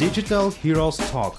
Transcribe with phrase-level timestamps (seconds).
[0.00, 1.36] Digital Heroes Talk.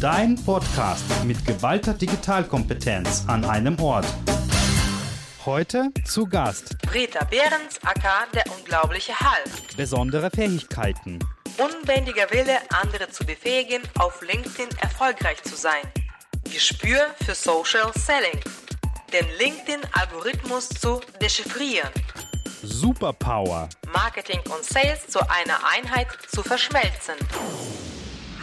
[0.00, 4.06] Dein Podcast mit geballter Digitalkompetenz an einem Ort.
[5.44, 9.76] Heute zu Gast Britta Behrens, aka der unglaubliche Hulk.
[9.76, 11.18] besondere Fähigkeiten.
[11.58, 15.84] Unbändiger Wille, andere zu befähigen, auf LinkedIn erfolgreich zu sein.
[16.44, 18.40] Gespür für Social Selling.
[19.12, 21.90] Den LinkedIn-Algorithmus zu dechiffrieren.
[22.64, 23.68] Superpower.
[23.92, 27.14] Marketing und Sales zu einer Einheit zu verschmelzen.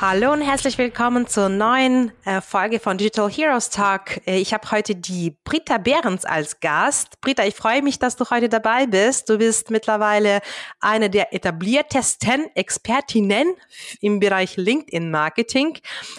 [0.02, 4.26] Hallo und herzlich willkommen zur neuen äh, Folge von Digital Heroes Talk.
[4.28, 7.22] Äh, ich habe heute die Britta Behrens als Gast.
[7.22, 9.30] Britta, ich freue mich, dass du heute dabei bist.
[9.30, 10.42] Du bist mittlerweile
[10.82, 13.56] eine der etabliertesten Expertinnen
[14.02, 15.78] im Bereich LinkedIn Marketing.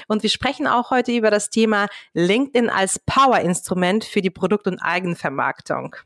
[0.08, 4.78] Und wir sprechen auch heute über das Thema LinkedIn als Power-Instrument für die Produkt- und
[4.78, 5.96] Eigenvermarktung.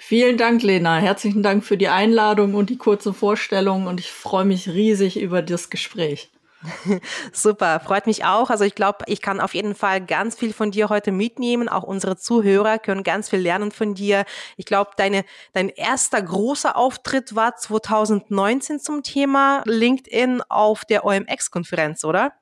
[0.00, 0.96] Vielen Dank, Lena.
[0.98, 5.42] Herzlichen Dank für die Einladung und die kurze Vorstellung und ich freue mich riesig über
[5.42, 6.30] das Gespräch.
[7.32, 8.48] Super, freut mich auch.
[8.48, 11.68] Also ich glaube, ich kann auf jeden Fall ganz viel von dir heute mitnehmen.
[11.68, 14.24] Auch unsere Zuhörer können ganz viel lernen von dir.
[14.56, 22.04] Ich glaube, deine, dein erster großer Auftritt war 2019 zum Thema LinkedIn auf der OMX-Konferenz,
[22.04, 22.32] oder?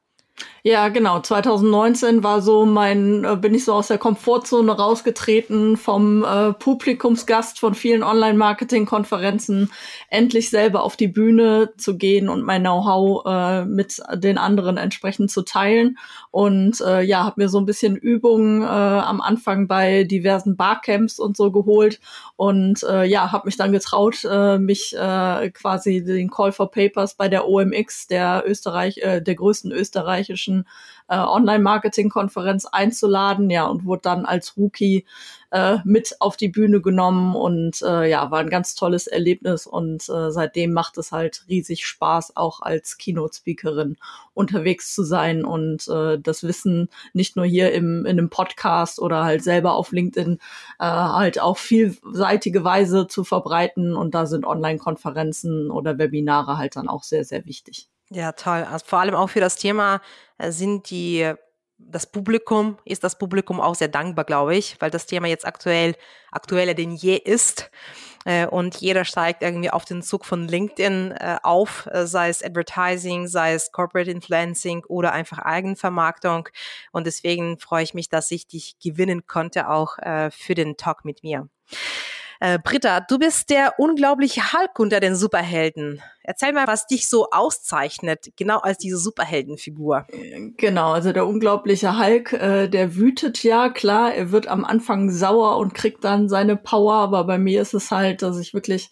[0.62, 1.20] Ja, genau.
[1.20, 7.61] 2019 war so mein, äh, bin ich so aus der Komfortzone rausgetreten vom äh, Publikumsgast
[7.61, 9.70] von vielen Online-Marketing-Konferenzen,
[10.11, 15.31] endlich selber auf die Bühne zu gehen und mein Know-how äh, mit den anderen entsprechend
[15.31, 15.98] zu teilen.
[16.37, 21.19] Und äh, ja, habe mir so ein bisschen Übungen äh, am Anfang bei diversen Barcamps
[21.19, 21.98] und so geholt.
[22.37, 27.14] Und äh, ja, habe mich dann getraut, äh, mich äh, quasi den Call for Papers
[27.14, 30.69] bei der OMX, der Österreich, äh, der größten österreichischen
[31.09, 35.07] äh, Online-Marketing-Konferenz einzuladen, ja, und wurde dann als Rookie
[35.50, 40.08] äh, mit auf die Bühne genommen und äh, ja, war ein ganz tolles Erlebnis und
[40.08, 43.97] äh, seitdem macht es halt riesig Spaß, auch als Keynote-Speakerin
[44.34, 49.24] unterwegs zu sein und äh, das Wissen nicht nur hier im, in einem Podcast oder
[49.24, 50.39] halt selber auf LinkedIn
[50.79, 56.89] äh, halt auch vielseitige Weise zu verbreiten und da sind Online-Konferenzen oder Webinare halt dann
[56.89, 57.89] auch sehr, sehr wichtig.
[58.11, 58.64] Ja, toll.
[58.70, 60.01] Also vor allem auch für das Thema
[60.39, 61.33] äh, sind die,
[61.79, 65.95] das Publikum, ist das Publikum auch sehr dankbar, glaube ich, weil das Thema jetzt aktuell,
[66.31, 67.70] aktueller denn je ist.
[68.25, 72.42] Äh, Und jeder steigt irgendwie auf den Zug von LinkedIn äh, auf, äh, sei es
[72.42, 76.48] Advertising, sei es Corporate Influencing oder einfach Eigenvermarktung.
[76.92, 79.97] Und deswegen freue ich mich, dass ich dich gewinnen konnte, auch
[80.31, 81.48] für den Talk mit mir.
[82.41, 86.02] Äh, Britta, du bist der unglaubliche Hulk unter den Superhelden.
[86.23, 90.07] Erzähl mal, was dich so auszeichnet, genau als diese Superheldenfigur.
[90.57, 95.57] Genau, also der unglaubliche Hulk, äh, der wütet ja, klar, er wird am Anfang sauer
[95.58, 98.91] und kriegt dann seine Power, aber bei mir ist es halt, dass ich wirklich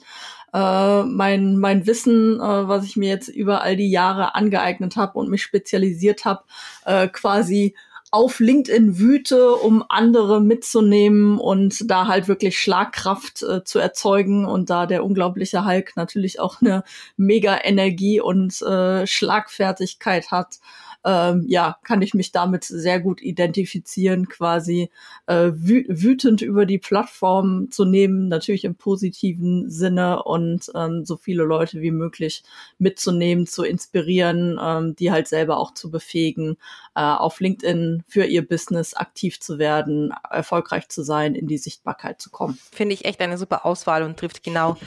[0.55, 5.19] äh, mein, mein Wissen, äh, was ich mir jetzt über all die Jahre angeeignet habe
[5.19, 6.45] und mich spezialisiert habe,
[6.87, 7.75] äh, quasi
[8.15, 14.47] auf LinkedIn wüte, um andere mitzunehmen und da halt wirklich Schlagkraft äh, zu erzeugen.
[14.47, 16.85] Und da der unglaubliche Hulk natürlich auch eine
[17.17, 20.61] mega Energie und äh, Schlagfertigkeit hat
[21.05, 24.91] ähm, ja, kann ich mich damit sehr gut identifizieren, quasi
[25.27, 31.17] äh, wü wütend über die Plattform zu nehmen, natürlich im positiven Sinne und ähm, so
[31.17, 32.43] viele Leute wie möglich
[32.79, 36.57] mitzunehmen, zu inspirieren, ähm, die halt selber auch zu befähigen,
[36.95, 42.21] äh, auf LinkedIn für ihr Business aktiv zu werden, erfolgreich zu sein, in die Sichtbarkeit
[42.21, 42.59] zu kommen.
[42.73, 44.79] Finde ich echt eine super Auswahl und trifft genau,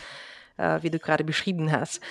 [0.57, 2.01] äh, wie du gerade beschrieben hast.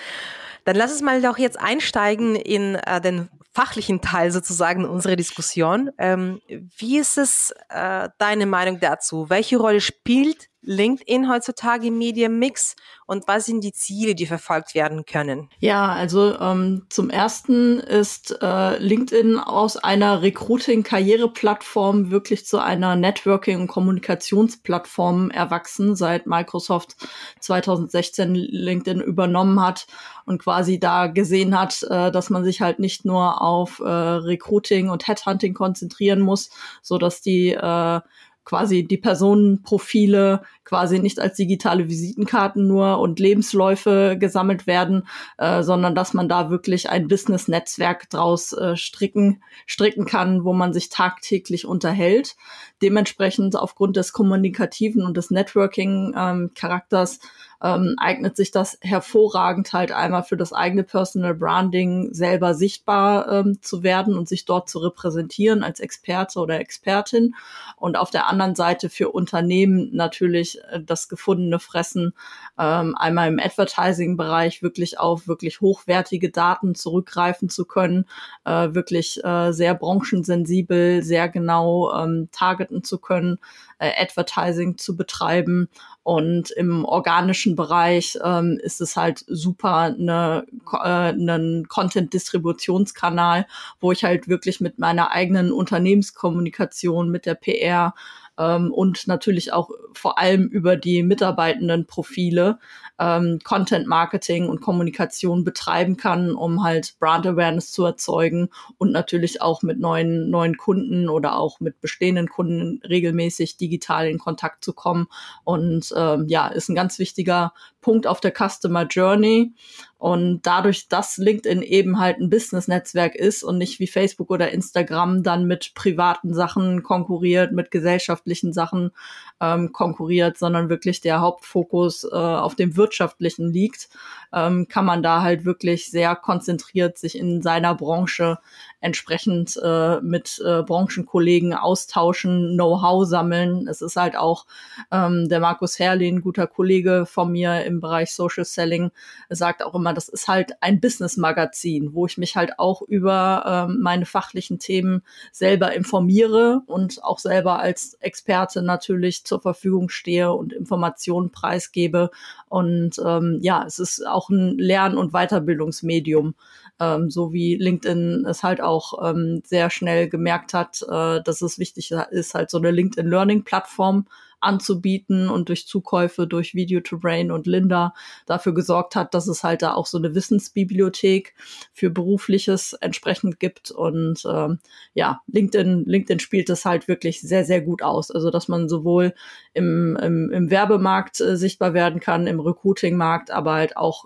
[0.63, 5.89] Dann lass uns mal doch jetzt einsteigen in äh, den fachlichen Teil sozusagen unserer Diskussion.
[5.97, 6.39] Ähm,
[6.77, 9.31] wie ist es äh, deine Meinung dazu?
[9.31, 15.05] Welche Rolle spielt LinkedIn heutzutage im Medienmix und was sind die Ziele, die verfolgt werden
[15.05, 15.49] können?
[15.59, 23.61] Ja, also ähm, zum ersten ist äh, LinkedIn aus einer Recruiting-Karriere-Plattform wirklich zu einer Networking-
[23.61, 26.97] und Kommunikationsplattform erwachsen, seit Microsoft
[27.39, 29.87] 2016 LinkedIn übernommen hat
[30.25, 34.89] und quasi da gesehen hat, äh, dass man sich halt nicht nur auf äh, Recruiting
[34.89, 36.49] und Headhunting konzentrieren muss,
[36.81, 38.01] so dass die äh,
[38.47, 45.05] quasi die Personenprofile quasi nicht als digitale Visitenkarten nur und Lebensläufe gesammelt werden,
[45.37, 50.71] äh, sondern dass man da wirklich ein Business-Netzwerk draus äh, stricken, stricken kann, wo man
[50.71, 52.37] sich tagtäglich unterhält.
[52.81, 57.27] Dementsprechend aufgrund des kommunikativen und des Networking-Charakters ähm,
[57.59, 63.81] eignet sich das hervorragend halt einmal für das eigene Personal Branding selber sichtbar ähm, zu
[63.81, 67.33] werden und sich dort zu repräsentieren als Experte oder Expertin
[67.75, 72.13] und auf der anderen Seite für Unternehmen natürlich äh, das gefundene Fressen
[72.57, 78.05] ähm, einmal im Advertising-Bereich wirklich auf wirklich hochwertige Daten zurückgreifen zu können,
[78.45, 83.39] äh, wirklich äh, sehr branchensensibel, sehr genau ähm, targeten zu können,
[83.79, 85.69] äh, Advertising zu betreiben.
[86.03, 93.47] Und im organischen Bereich ähm, ist es halt super eine, äh, einen Content-Distributionskanal,
[93.79, 97.93] wo ich halt wirklich mit meiner eigenen Unternehmenskommunikation, mit der PR
[98.37, 102.59] ähm, und natürlich auch vor allem über die Mitarbeitendenprofile
[102.99, 109.41] ähm, Content Marketing und Kommunikation betreiben kann, um halt Brand Awareness zu erzeugen und natürlich
[109.41, 114.73] auch mit neuen, neuen Kunden oder auch mit bestehenden Kunden regelmäßig digital in Kontakt zu
[114.73, 115.07] kommen.
[115.43, 117.53] Und ähm, ja, ist ein ganz wichtiger
[117.87, 119.53] Punkt auf der Customer Journey.
[119.97, 125.23] Und dadurch, dass LinkedIn eben halt ein Business-Netzwerk ist und nicht wie Facebook oder Instagram
[125.23, 128.91] dann mit privaten Sachen konkurriert, mit gesellschaftlichen Sachen
[129.39, 133.87] ähm, konkurriert, sondern wirklich der Hauptfokus äh, auf dem Wirtschaftlichen liegt,
[134.33, 138.37] ähm, kann man da halt wirklich sehr konzentriert sich in seiner Branche
[138.79, 143.67] entsprechend äh, mit äh, Branchenkollegen austauschen, Know-how sammeln.
[143.67, 144.45] Es ist halt auch
[144.91, 148.91] ähm, der Markus Herrlin, guter Kollege von mir im Bereich Social Selling,
[149.29, 153.79] sagt auch immer, das ist halt ein Business-Magazin, wo ich mich halt auch über ähm,
[153.81, 160.53] meine fachlichen Themen selber informiere und auch selber als Experte natürlich zur Verfügung stehe und
[160.53, 162.11] Informationen preisgebe.
[162.47, 166.35] Und ähm, ja, es ist auch ein Lern- und Weiterbildungsmedium
[166.79, 171.59] ähm, so wie LinkedIn es halt auch ähm, sehr schnell gemerkt hat, äh, dass es
[171.59, 174.05] wichtig ist, halt so eine LinkedIn Learning Plattform
[174.39, 177.93] anzubieten und durch Zukäufe durch Video to Brain und Linda
[178.25, 181.33] dafür gesorgt hat, dass es halt da auch so eine Wissensbibliothek
[181.73, 184.59] für berufliches entsprechend gibt und ähm,
[184.93, 188.11] ja, LinkedIn, LinkedIn spielt das halt wirklich sehr, sehr gut aus.
[188.11, 189.13] Also, dass man sowohl
[189.53, 194.05] im, im, im Werbemarkt äh, sichtbar werden kann, im Recruiting-Markt, aber halt auch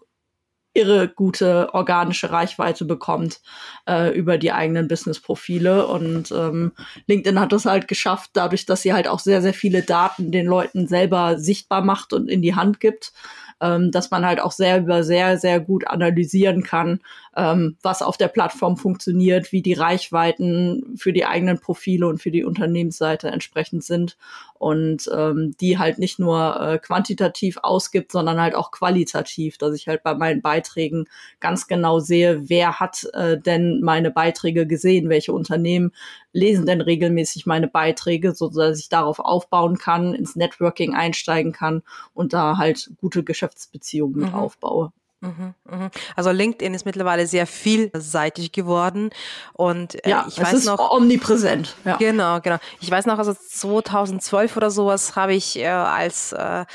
[0.73, 3.41] irre gute organische Reichweite bekommt
[3.88, 5.88] äh, über die eigenen Business-Profile.
[5.88, 6.71] Und ähm,
[7.07, 10.45] LinkedIn hat das halt geschafft, dadurch, dass sie halt auch sehr, sehr viele Daten den
[10.45, 13.12] Leuten selber sichtbar macht und in die Hand gibt,
[13.59, 17.00] ähm, dass man halt auch selber sehr, sehr gut analysieren kann,
[17.36, 22.31] ähm, was auf der Plattform funktioniert, wie die Reichweiten für die eigenen Profile und für
[22.31, 24.18] die Unternehmensseite entsprechend sind
[24.56, 29.88] und ähm, die halt nicht nur äh, quantitativ ausgibt, sondern halt auch qualitativ, dass ich
[29.88, 31.06] halt bei meinen Beiträgen
[31.39, 35.92] ganz genau sehe, wer hat äh, denn meine Beiträge gesehen, welche Unternehmen
[36.34, 41.81] lesen denn regelmäßig meine Beiträge, so dass ich darauf aufbauen kann, ins Networking einsteigen kann
[42.13, 44.36] und da halt gute Geschäftsbeziehungen mit mhm.
[44.36, 44.92] aufbaue.
[45.21, 45.91] Mhm, mhm.
[46.15, 49.12] Also LinkedIn ist mittlerweile sehr vielseitig geworden
[49.53, 51.75] und äh, ja, ich weiß noch omnipräsent.
[51.85, 51.97] Ja.
[51.97, 52.57] Genau, genau.
[52.79, 56.65] Ich weiß noch, also 2012 oder sowas habe ich äh, als äh,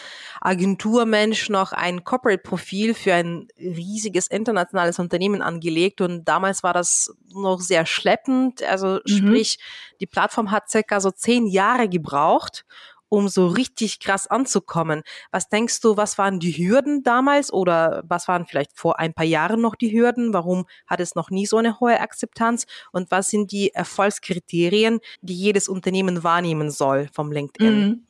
[0.40, 7.60] Agenturmensch noch ein Corporate-Profil für ein riesiges internationales Unternehmen angelegt und damals war das noch
[7.60, 8.62] sehr schleppend.
[8.62, 9.08] Also mhm.
[9.08, 9.58] sprich,
[10.00, 12.64] die Plattform hat circa so zehn Jahre gebraucht
[13.08, 15.02] um so richtig krass anzukommen.
[15.30, 19.24] Was denkst du, was waren die Hürden damals oder was waren vielleicht vor ein paar
[19.24, 20.32] Jahren noch die Hürden?
[20.32, 22.66] Warum hat es noch nie so eine hohe Akzeptanz?
[22.92, 27.80] Und was sind die Erfolgskriterien, die jedes Unternehmen wahrnehmen soll vom LinkedIn?
[27.80, 28.06] Mhm.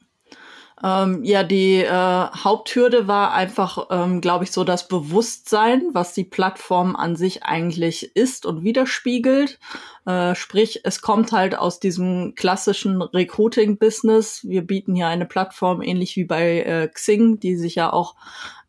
[0.84, 6.24] Ähm, ja, die äh, Haupthürde war einfach, ähm, glaube ich, so das Bewusstsein, was die
[6.24, 9.58] Plattform an sich eigentlich ist und widerspiegelt.
[10.04, 14.44] Äh, sprich, es kommt halt aus diesem klassischen Recruiting-Business.
[14.46, 18.14] Wir bieten hier eine Plattform ähnlich wie bei äh, Xing, die sich ja auch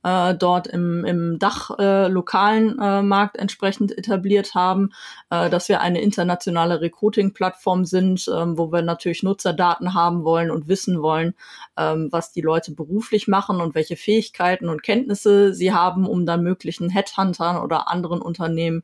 [0.03, 4.91] äh, dort im, im Dach äh, lokalen äh, Markt entsprechend etabliert haben,
[5.29, 10.67] äh, dass wir eine internationale Recruiting-Plattform sind, ähm, wo wir natürlich Nutzerdaten haben wollen und
[10.67, 11.33] wissen wollen,
[11.77, 16.43] ähm, was die Leute beruflich machen und welche Fähigkeiten und Kenntnisse sie haben, um dann
[16.43, 18.83] möglichen Headhuntern oder anderen Unternehmen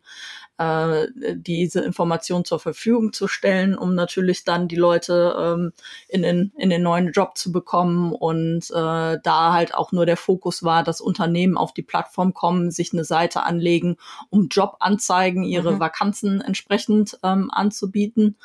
[0.57, 5.73] äh, diese Information zur Verfügung zu stellen, um natürlich dann die Leute ähm,
[6.07, 8.13] in, den, in den neuen Job zu bekommen.
[8.13, 12.71] Und äh, da halt auch nur der Fokus war, dass Unternehmen auf die Plattform kommen,
[12.71, 13.97] sich eine Seite anlegen,
[14.29, 15.79] um Jobanzeigen, ihre mhm.
[15.79, 18.37] Vakanzen entsprechend ähm, anzubieten.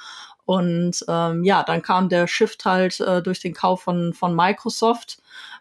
[0.49, 5.19] Und ähm, ja, dann kam der Shift halt äh, durch den Kauf von, von Microsoft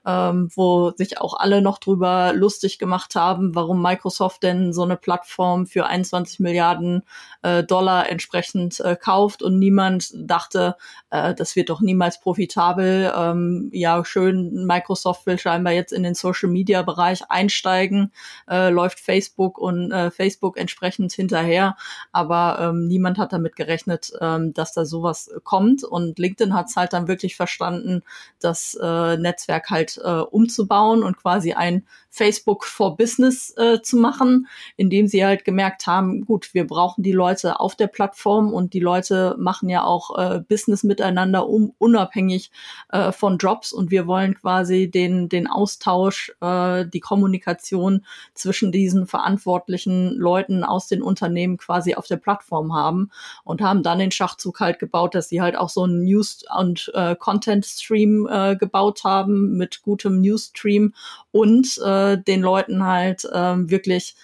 [0.08, 4.96] ähm, wo sich auch alle noch drüber lustig gemacht haben, warum Microsoft denn so eine
[4.96, 7.04] Plattform für 21 Milliarden
[7.42, 10.78] äh, Dollar entsprechend äh, kauft und niemand dachte,
[11.10, 13.12] äh, das wird doch niemals profitabel.
[13.14, 18.14] Ähm, ja, schön, Microsoft will scheinbar jetzt in den Social Media Bereich einsteigen,
[18.50, 21.76] äh, läuft Facebook und äh, Facebook entsprechend hinterher,
[22.14, 26.78] aber ähm, niemand hat damit gerechnet, ähm, dass da sowas kommt und LinkedIn hat es
[26.78, 28.04] halt dann wirklich verstanden,
[28.40, 34.48] das äh, Netzwerk halt äh, umzubauen und quasi ein Facebook for Business äh, zu machen,
[34.76, 38.80] indem sie halt gemerkt haben, gut, wir brauchen die Leute auf der Plattform und die
[38.80, 42.52] Leute machen ja auch äh, Business miteinander um, unabhängig
[42.90, 49.06] äh, von Jobs und wir wollen quasi den, den Austausch, äh, die Kommunikation zwischen diesen
[49.06, 53.12] verantwortlichen Leuten aus den Unternehmen quasi auf der Plattform haben
[53.44, 56.92] und haben dann den Schachzug halt gebaut, dass sie halt auch so einen News- und
[56.96, 60.94] äh, Content-Stream äh, gebaut haben mit gutem News-Stream
[61.32, 64.16] und äh, den Leuten halt ähm, wirklich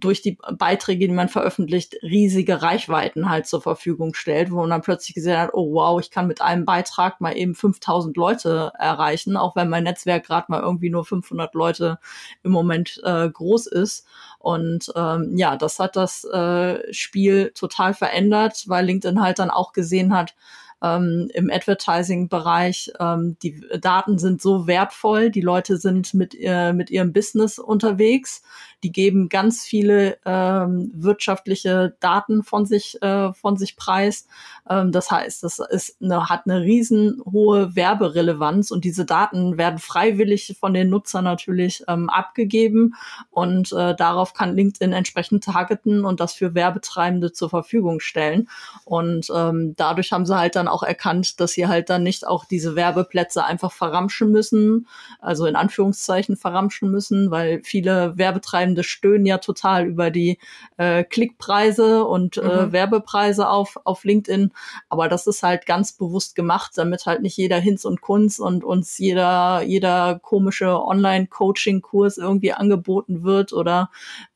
[0.00, 4.82] durch die Beiträge, die man veröffentlicht, riesige Reichweiten halt zur Verfügung stellt, wo man dann
[4.82, 9.36] plötzlich gesehen hat, oh wow, ich kann mit einem Beitrag mal eben 5000 Leute erreichen,
[9.36, 11.98] auch wenn mein Netzwerk gerade mal irgendwie nur 500 Leute
[12.42, 14.06] im Moment äh, groß ist.
[14.38, 19.72] Und ähm, ja, das hat das äh, Spiel total verändert, weil LinkedIn halt dann auch
[19.72, 20.34] gesehen hat,
[20.82, 22.92] ähm, im Advertising-Bereich.
[22.98, 28.42] Ähm, die Daten sind so wertvoll, die Leute sind mit, äh, mit ihrem Business unterwegs
[28.82, 34.26] die geben ganz viele ähm, wirtschaftliche Daten von sich, äh, von sich preis.
[34.68, 39.78] Ähm, das heißt, das ist eine, hat eine riesen hohe Werberelevanz und diese Daten werden
[39.78, 42.94] freiwillig von den Nutzern natürlich ähm, abgegeben
[43.30, 48.48] und äh, darauf kann LinkedIn entsprechend targeten und das für Werbetreibende zur Verfügung stellen.
[48.84, 52.44] Und ähm, dadurch haben sie halt dann auch erkannt, dass sie halt dann nicht auch
[52.44, 54.86] diese Werbeplätze einfach verramschen müssen,
[55.20, 60.38] also in Anführungszeichen verramschen müssen, weil viele Werbetreibende Werbetreibende stöhnen ja total über die
[60.76, 62.72] äh, Klickpreise und äh, mhm.
[62.72, 64.52] Werbepreise auf, auf LinkedIn.
[64.88, 68.64] Aber das ist halt ganz bewusst gemacht, damit halt nicht jeder Hinz und Kunz und
[68.64, 73.90] uns jeder, jeder komische Online-Coaching-Kurs irgendwie angeboten wird oder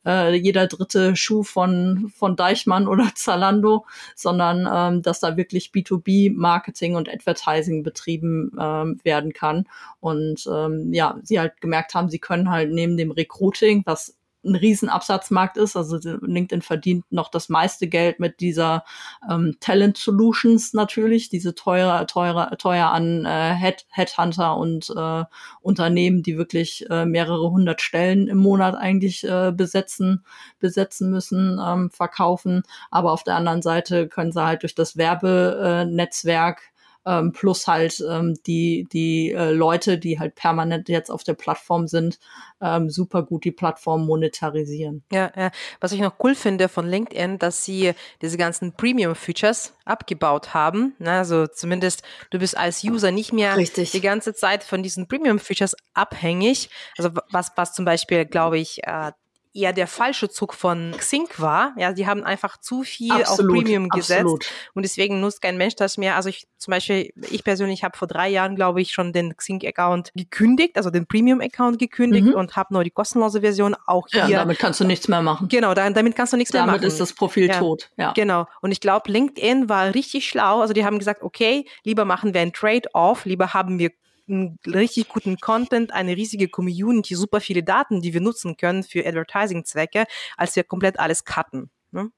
[0.05, 6.95] äh, jeder dritte Schuh von, von Deichmann oder Zalando, sondern ähm, dass da wirklich B2B-Marketing
[6.95, 9.67] und Advertising betrieben ähm, werden kann.
[9.99, 14.15] Und ähm, ja, sie halt gemerkt haben, sie können halt neben dem Recruiting, was
[14.45, 15.75] ein Riesenabsatzmarkt ist.
[15.75, 18.83] Also LinkedIn verdient noch das meiste Geld mit dieser
[19.29, 25.23] ähm, Talent Solutions natürlich, diese teuer, teuer, teuer an äh, Head, Headhunter und äh,
[25.61, 30.23] Unternehmen, die wirklich äh, mehrere hundert Stellen im Monat eigentlich äh, besetzen,
[30.59, 32.63] besetzen müssen, ähm, verkaufen.
[32.91, 36.61] Aber auf der anderen Seite können sie halt durch das Werbenetzwerk
[37.05, 41.87] ähm, plus halt ähm, die, die äh, Leute, die halt permanent jetzt auf der Plattform
[41.87, 42.19] sind,
[42.61, 45.03] ähm, super gut die Plattform monetarisieren.
[45.11, 50.53] Ja, ja, was ich noch cool finde von LinkedIn, dass sie diese ganzen Premium-Features abgebaut
[50.53, 50.95] haben.
[50.99, 51.11] Ne?
[51.11, 53.91] Also zumindest du bist als User nicht mehr Richtig.
[53.91, 56.69] die ganze Zeit von diesen Premium-Features abhängig.
[56.97, 59.11] Also was, was zum Beispiel, glaube ich, äh,
[59.55, 61.73] eher der falsche Zug von Xing war.
[61.77, 64.45] Ja, die haben einfach zu viel absolut, auf Premium gesetzt absolut.
[64.73, 66.15] und deswegen nutzt kein Mensch das mehr.
[66.15, 70.11] Also ich zum Beispiel, ich persönlich habe vor drei Jahren, glaube ich, schon den Xing-Account
[70.15, 72.33] gekündigt, also den Premium-Account gekündigt mhm.
[72.33, 74.27] und habe nur die kostenlose Version auch hier.
[74.27, 75.47] Ja, damit kannst du nichts mehr machen.
[75.47, 76.81] Genau, damit kannst du nichts damit mehr machen.
[76.81, 77.89] Damit ist das Profil ja, tot.
[77.97, 78.13] Ja.
[78.13, 78.47] Genau.
[78.61, 80.61] Und ich glaube, LinkedIn war richtig schlau.
[80.61, 83.91] Also die haben gesagt, okay, lieber machen wir ein Trade-off, lieber haben wir
[84.27, 89.05] einen richtig guten Content, eine riesige Community, super viele Daten, die wir nutzen können für
[89.05, 90.05] Advertising-Zwecke,
[90.37, 91.69] als wir komplett alles cutten.
[91.91, 92.11] Ne?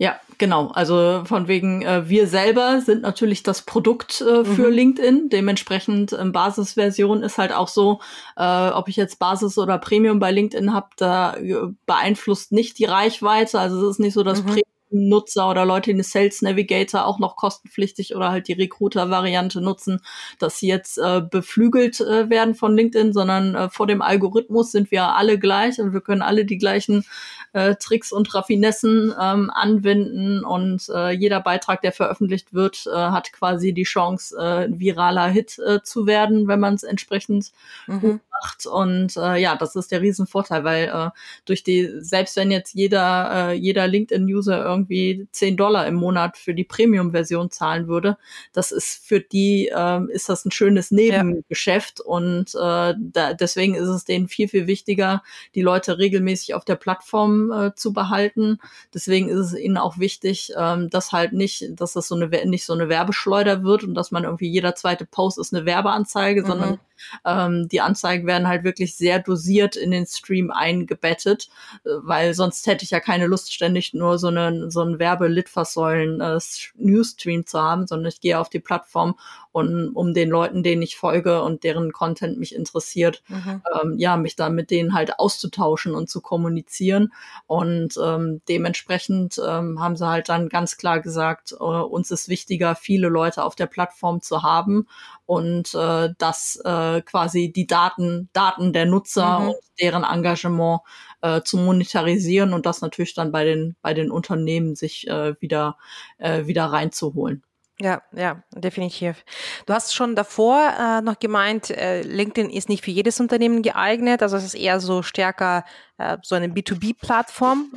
[0.00, 0.68] Ja, genau.
[0.68, 4.72] Also von wegen, äh, wir selber sind natürlich das Produkt äh, für mhm.
[4.72, 5.28] LinkedIn.
[5.28, 8.00] Dementsprechend ähm, Basisversion ist halt auch so,
[8.38, 11.54] äh, ob ich jetzt Basis oder Premium bei LinkedIn habe, da äh,
[11.84, 13.60] beeinflusst nicht die Reichweite.
[13.60, 14.46] Also es ist nicht so, dass mhm.
[14.46, 19.60] Premium Nutzer oder Leute, die eine Sales Navigator auch noch kostenpflichtig oder halt die Recruiter-Variante
[19.60, 20.00] nutzen,
[20.38, 24.90] dass sie jetzt äh, beflügelt äh, werden von LinkedIn, sondern äh, vor dem Algorithmus sind
[24.90, 27.04] wir alle gleich und wir können alle die gleichen
[27.52, 33.32] äh, Tricks und Raffinessen ähm, anwenden und äh, jeder Beitrag, der veröffentlicht wird, äh, hat
[33.32, 37.52] quasi die Chance, äh, ein viraler Hit äh, zu werden, wenn man es entsprechend
[37.86, 38.00] mhm.
[38.00, 38.66] gut macht.
[38.66, 41.10] Und äh, ja, das ist der Riesenvorteil, weil äh,
[41.44, 46.54] durch die, selbst wenn jetzt jeder, äh, jeder LinkedIn-User irgendwie 10 Dollar im Monat für
[46.54, 48.16] die Premium-Version zahlen würde,
[48.52, 52.04] das ist für die, äh, ist das ein schönes Nebengeschäft ja.
[52.04, 55.22] und äh, da, deswegen ist es denen viel, viel wichtiger,
[55.54, 58.58] die Leute regelmäßig auf der Plattform äh, zu behalten.
[58.94, 62.64] Deswegen ist es ihnen auch wichtig, ähm, dass halt nicht, dass das so eine nicht
[62.64, 66.46] so eine Werbeschleuder wird und dass man irgendwie jeder zweite Post ist eine Werbeanzeige, mhm.
[66.46, 66.78] sondern
[67.24, 71.48] Ähm, die Anzeigen werden halt wirklich sehr dosiert in den Stream eingebettet,
[71.84, 76.20] äh, weil sonst hätte ich ja keine Lust, ständig nur so einen, so einen Werbe-Litfaßsäulen
[76.20, 79.16] äh, zu haben, sondern ich gehe auf die Plattform
[79.52, 83.62] und um den Leuten, denen ich folge und deren Content mich interessiert, mhm.
[83.82, 87.12] ähm, ja, mich da mit denen halt auszutauschen und zu kommunizieren.
[87.46, 92.76] Und ähm, dementsprechend ähm, haben sie halt dann ganz klar gesagt, äh, uns ist wichtiger,
[92.76, 94.86] viele Leute auf der Plattform zu haben
[95.26, 99.48] und äh, dass äh, quasi die Daten, Daten der Nutzer mhm.
[99.48, 100.80] und deren Engagement
[101.22, 105.76] äh, zu monetarisieren und das natürlich dann bei den bei den Unternehmen sich äh, wieder
[106.18, 107.44] äh, wieder reinzuholen.
[107.80, 109.24] Ja, ja, definitiv.
[109.64, 114.22] Du hast schon davor äh, noch gemeint, äh, LinkedIn ist nicht für jedes Unternehmen geeignet,
[114.22, 115.64] also es ist eher so stärker
[115.96, 117.72] äh, so eine B2B-Plattform.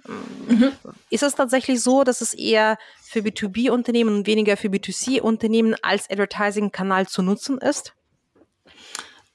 [0.49, 0.73] Mhm.
[1.09, 7.07] Ist es tatsächlich so, dass es eher für B2B-Unternehmen und weniger für B2C-Unternehmen als Advertising-Kanal
[7.07, 7.93] zu nutzen ist?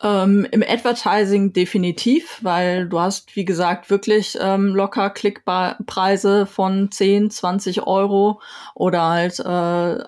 [0.01, 7.31] Ähm, Im Advertising definitiv, weil du hast, wie gesagt, wirklich ähm, locker Klickpreise von 10,
[7.33, 8.41] 20 Euro
[8.77, 9.43] oder halt äh,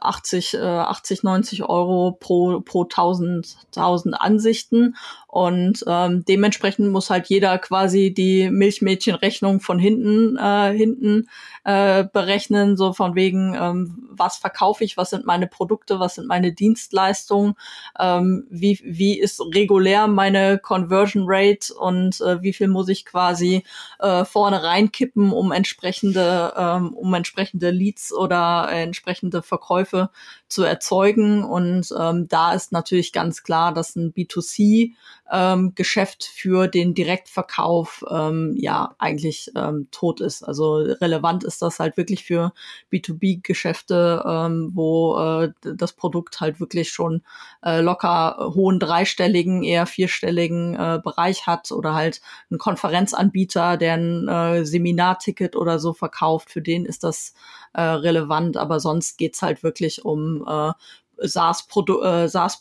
[0.00, 4.94] 80, äh, 80, 90 Euro pro, pro 1000, 1000 Ansichten.
[5.30, 11.28] Und ähm, dementsprechend muss halt jeder quasi die Milchmädchenrechnung von hinten, äh, hinten
[11.62, 16.26] äh, berechnen, so von wegen, ähm, was verkaufe ich, was sind meine Produkte, was sind
[16.26, 17.54] meine Dienstleistungen,
[18.00, 23.62] ähm, wie, wie ist regulär meine Conversion Rate und äh, wie viel muss ich quasi
[24.00, 30.10] äh, vorne reinkippen, um entsprechende, ähm, um entsprechende Leads oder entsprechende Verkäufe
[30.48, 31.44] zu erzeugen.
[31.44, 34.94] Und ähm, da ist natürlich ganz klar, dass ein B2C
[35.30, 40.42] ähm, Geschäft für den Direktverkauf ähm, ja eigentlich ähm, tot ist.
[40.42, 42.52] Also relevant ist das halt wirklich für
[42.92, 47.22] B2B-Geschäfte, ähm, wo äh, das Produkt halt wirklich schon
[47.64, 52.20] äh, locker hohen dreistelligen, eher vierstelligen äh, Bereich hat oder halt
[52.50, 57.34] ein Konferenzanbieter, der ein äh, Seminarticket oder so verkauft, für den ist das
[57.72, 60.72] äh, relevant, aber sonst geht's halt wirklich um äh,
[61.20, 62.60] SaaS-Produkte, äh, SaaS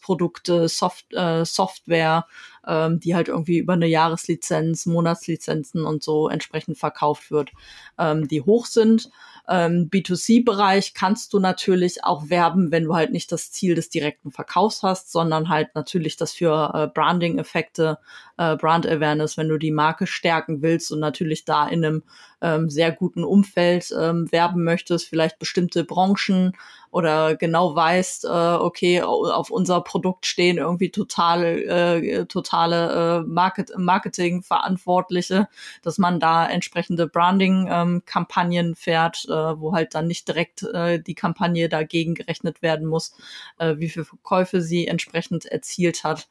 [0.68, 2.25] Soft, äh, Software,
[2.68, 7.51] ähm, die halt irgendwie über eine Jahreslizenz, Monatslizenzen und so entsprechend verkauft wird,
[7.98, 9.10] ähm, die hoch sind.
[9.48, 14.32] Ähm, B2C-Bereich kannst du natürlich auch werben, wenn du halt nicht das Ziel des direkten
[14.32, 17.98] Verkaufs hast, sondern halt natürlich das für äh, Branding-Effekte,
[18.39, 22.03] äh, Brand Awareness, wenn du die Marke stärken willst und natürlich da in einem
[22.41, 26.53] ähm, sehr guten Umfeld ähm, werben möchtest, vielleicht bestimmte Branchen
[26.92, 33.72] oder genau weißt, äh, okay, auf unser Produkt stehen irgendwie total, äh, totale äh, Market
[33.77, 35.50] Marketing-Verantwortliche,
[35.83, 41.16] dass man da entsprechende Branding-Kampagnen ähm, fährt, äh, wo halt dann nicht direkt äh, die
[41.16, 43.14] Kampagne dagegen gerechnet werden muss,
[43.59, 46.27] äh, wie viel Verkäufe sie entsprechend erzielt hat.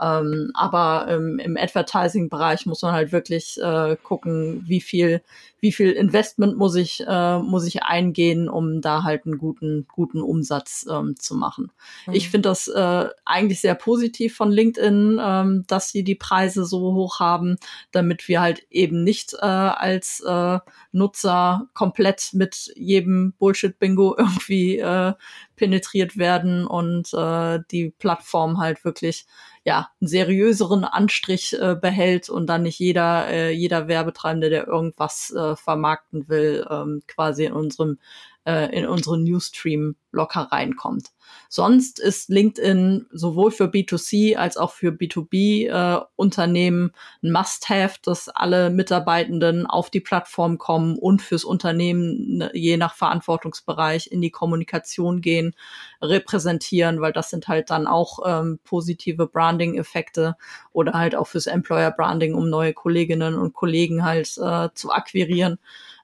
[0.00, 5.22] Ähm, aber ähm, im Advertising-Bereich muss man halt wirklich äh, gucken, wie viel,
[5.60, 10.22] wie viel Investment muss ich, äh, muss ich eingehen, um da halt einen guten, guten
[10.22, 11.70] Umsatz ähm, zu machen.
[12.06, 12.14] Mhm.
[12.14, 16.94] Ich finde das äh, eigentlich sehr positiv von LinkedIn, ähm, dass sie die Preise so
[16.94, 17.56] hoch haben,
[17.90, 20.58] damit wir halt eben nicht äh, als äh,
[20.92, 25.12] Nutzer komplett mit jedem Bullshit-Bingo irgendwie äh,
[25.56, 29.26] penetriert werden und äh, die Plattform halt wirklich
[29.70, 35.30] ja einen seriöseren Anstrich äh, behält und dann nicht jeder äh, jeder Werbetreibende, der irgendwas
[35.30, 37.98] äh, vermarkten will, ähm, quasi in unserem
[38.44, 41.10] äh, in unseren Newsstream locker reinkommt.
[41.48, 48.70] Sonst ist LinkedIn sowohl für B2C als auch für B2B-Unternehmen äh, ein Must-Have, dass alle
[48.70, 55.20] Mitarbeitenden auf die Plattform kommen und fürs Unternehmen ne, je nach Verantwortungsbereich in die Kommunikation
[55.20, 55.54] gehen,
[56.02, 60.36] repräsentieren, weil das sind halt dann auch ähm, positive Branding-Effekte
[60.72, 65.58] oder halt auch fürs Employer-Branding, um neue Kolleginnen und Kollegen halt äh, zu akquirieren.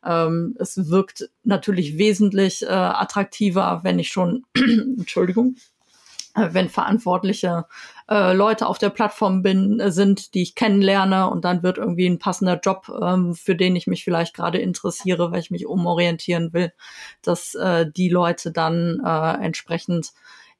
[0.07, 5.57] Ähm, es wirkt natürlich wesentlich äh, attraktiver, wenn ich schon, Entschuldigung,
[6.35, 7.67] äh, wenn verantwortliche
[8.09, 12.07] äh, Leute auf der Plattform bin, äh, sind, die ich kennenlerne und dann wird irgendwie
[12.07, 16.53] ein passender Job, ähm, für den ich mich vielleicht gerade interessiere, weil ich mich umorientieren
[16.53, 16.73] will,
[17.23, 20.13] dass äh, die Leute dann äh, entsprechend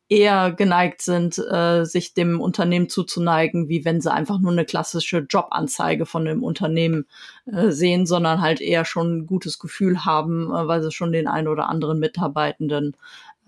[0.09, 5.27] eher geneigt sind, äh, sich dem Unternehmen zuzuneigen, wie wenn sie einfach nur eine klassische
[5.29, 7.07] Jobanzeige von dem Unternehmen
[7.47, 11.27] äh, sehen, sondern halt eher schon ein gutes Gefühl haben, äh, weil sie schon den
[11.27, 12.97] einen oder anderen Mitarbeitenden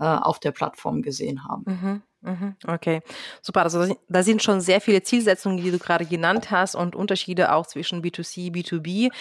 [0.00, 1.64] äh, auf der Plattform gesehen haben.
[1.66, 2.02] Mhm.
[2.20, 3.00] Mhm, okay,
[3.42, 3.62] super.
[3.62, 7.64] Also da sind schon sehr viele Zielsetzungen, die du gerade genannt hast und Unterschiede auch
[7.64, 9.12] zwischen B2C, B2B.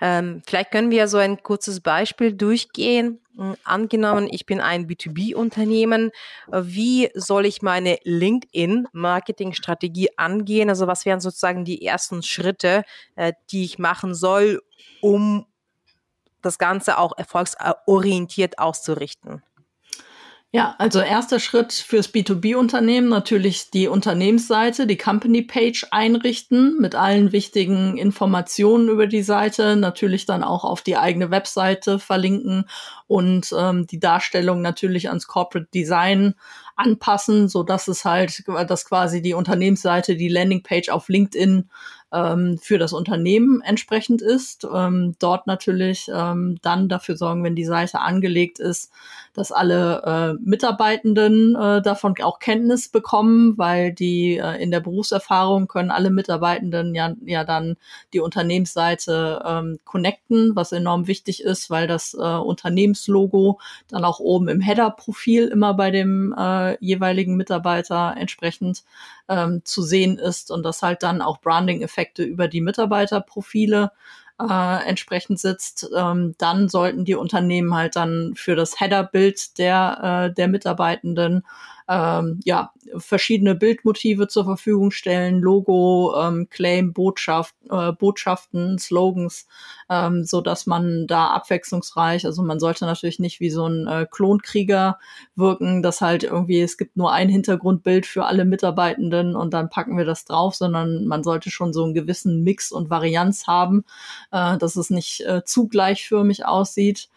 [0.00, 3.20] Ähm, vielleicht können wir so ein kurzes Beispiel durchgehen.
[3.36, 6.12] Hm, angenommen, ich bin ein B2B-Unternehmen.
[6.52, 10.68] Wie soll ich meine LinkedIn-Marketing-Strategie angehen?
[10.68, 12.84] Also was wären sozusagen die ersten Schritte,
[13.16, 14.62] äh, die ich machen soll,
[15.00, 15.44] um
[16.40, 19.42] das Ganze auch erfolgsorientiert auszurichten?
[20.56, 27.32] Ja, also erster Schritt fürs B2B-Unternehmen natürlich die Unternehmensseite, die Company Page einrichten mit allen
[27.32, 32.66] wichtigen Informationen über die Seite, natürlich dann auch auf die eigene Webseite verlinken
[33.08, 36.34] und ähm, die Darstellung natürlich ans Corporate Design
[36.76, 41.68] anpassen, so dass es halt, dass quasi die Unternehmensseite, die Landingpage auf LinkedIn
[42.14, 44.66] ähm, für das Unternehmen entsprechend ist.
[44.72, 48.92] Ähm, dort natürlich ähm, dann dafür sorgen, wenn die Seite angelegt ist,
[49.34, 55.66] dass alle äh, Mitarbeitenden äh, davon auch Kenntnis bekommen, weil die äh, in der Berufserfahrung
[55.66, 57.76] können alle Mitarbeitenden ja, ja dann
[58.12, 64.48] die Unternehmensseite ähm, connecten, was enorm wichtig ist, weil das äh, Unternehmenslogo dann auch oben
[64.48, 68.84] im Header-Profil immer bei dem äh, jeweiligen Mitarbeiter entsprechend
[69.28, 73.90] ähm, zu sehen ist und das halt dann auch Branding-Effekte über die Mitarbeiterprofile
[74.40, 80.34] äh, entsprechend sitzt, ähm, dann sollten die Unternehmen halt dann für das Header-Bild der, äh,
[80.34, 81.44] der Mitarbeitenden
[81.88, 89.46] ähm, ja, verschiedene Bildmotive zur Verfügung stellen, Logo, ähm, Claim, Botschaft, äh, Botschaften, Slogans,
[89.90, 94.06] ähm, so dass man da abwechslungsreich, also man sollte natürlich nicht wie so ein äh,
[94.10, 94.98] Klonkrieger
[95.36, 99.98] wirken, dass halt irgendwie es gibt nur ein Hintergrundbild für alle Mitarbeitenden und dann packen
[99.98, 103.84] wir das drauf, sondern man sollte schon so einen gewissen Mix und Varianz haben,
[104.32, 107.08] äh, dass es nicht äh, zu gleichförmig aussieht.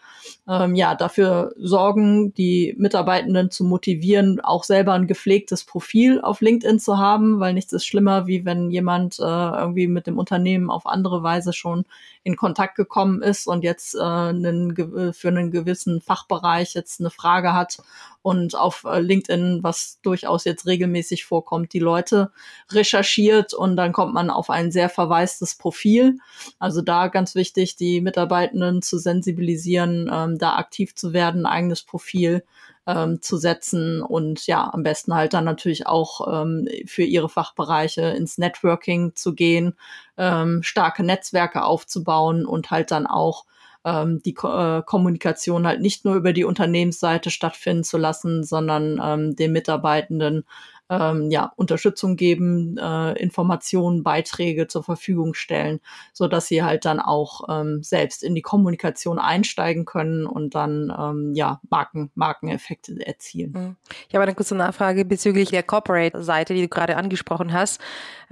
[0.47, 6.79] Ähm, ja, dafür sorgen, die Mitarbeitenden zu motivieren, auch selber ein gepflegtes Profil auf LinkedIn
[6.79, 10.85] zu haben, weil nichts ist schlimmer, wie wenn jemand äh, irgendwie mit dem Unternehmen auf
[10.85, 11.85] andere Weise schon
[12.23, 17.53] in Kontakt gekommen ist und jetzt äh, einen, für einen gewissen Fachbereich jetzt eine Frage
[17.53, 17.77] hat
[18.21, 22.31] und auf äh, LinkedIn, was durchaus jetzt regelmäßig vorkommt, die Leute
[22.69, 26.17] recherchiert und dann kommt man auf ein sehr verwaistes Profil.
[26.59, 32.43] Also da ganz wichtig, die Mitarbeitenden zu sensibilisieren, ähm, da aktiv zu werden, eigenes Profil
[32.87, 38.01] ähm, zu setzen und ja, am besten halt dann natürlich auch ähm, für ihre Fachbereiche
[38.01, 39.75] ins Networking zu gehen,
[40.17, 43.45] ähm, starke Netzwerke aufzubauen und halt dann auch
[43.85, 48.99] ähm, die Ko äh, Kommunikation halt nicht nur über die Unternehmensseite stattfinden zu lassen, sondern
[49.03, 50.45] ähm, den Mitarbeitenden
[50.89, 55.79] ähm, ja, Unterstützung geben, äh, Informationen, Beiträge zur Verfügung stellen,
[56.13, 60.93] so dass sie halt dann auch ähm, selbst in die Kommunikation einsteigen können und dann
[60.97, 63.51] ähm, ja Marken, Markeneffekte erzielen.
[63.51, 63.75] Mhm.
[64.07, 67.81] Ich habe eine kurze Nachfrage bezüglich der Corporate-Seite, die du gerade angesprochen hast,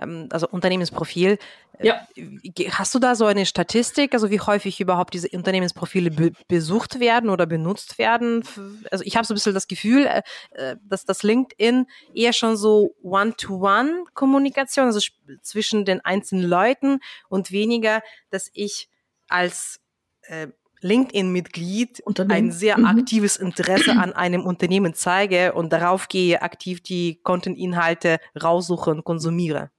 [0.02, 1.38] ähm, also Unternehmensprofil.
[1.82, 2.08] Ja.
[2.72, 7.30] Hast du da so eine Statistik, also wie häufig überhaupt diese Unternehmensprofile be besucht werden
[7.30, 8.44] oder benutzt werden?
[8.92, 12.45] Also ich habe so ein bisschen das Gefühl, äh, äh, dass das LinkedIn eher schon
[12.54, 15.00] so One-to-One-Kommunikation, also
[15.42, 18.90] zwischen den einzelnen Leuten und weniger, dass ich
[19.28, 19.80] als
[20.22, 20.48] äh,
[20.82, 22.86] LinkedIn-Mitglied ein sehr mhm.
[22.86, 29.72] aktives Interesse an einem Unternehmen zeige und darauf gehe, aktiv die Content-Inhalte raussuche und konsumiere.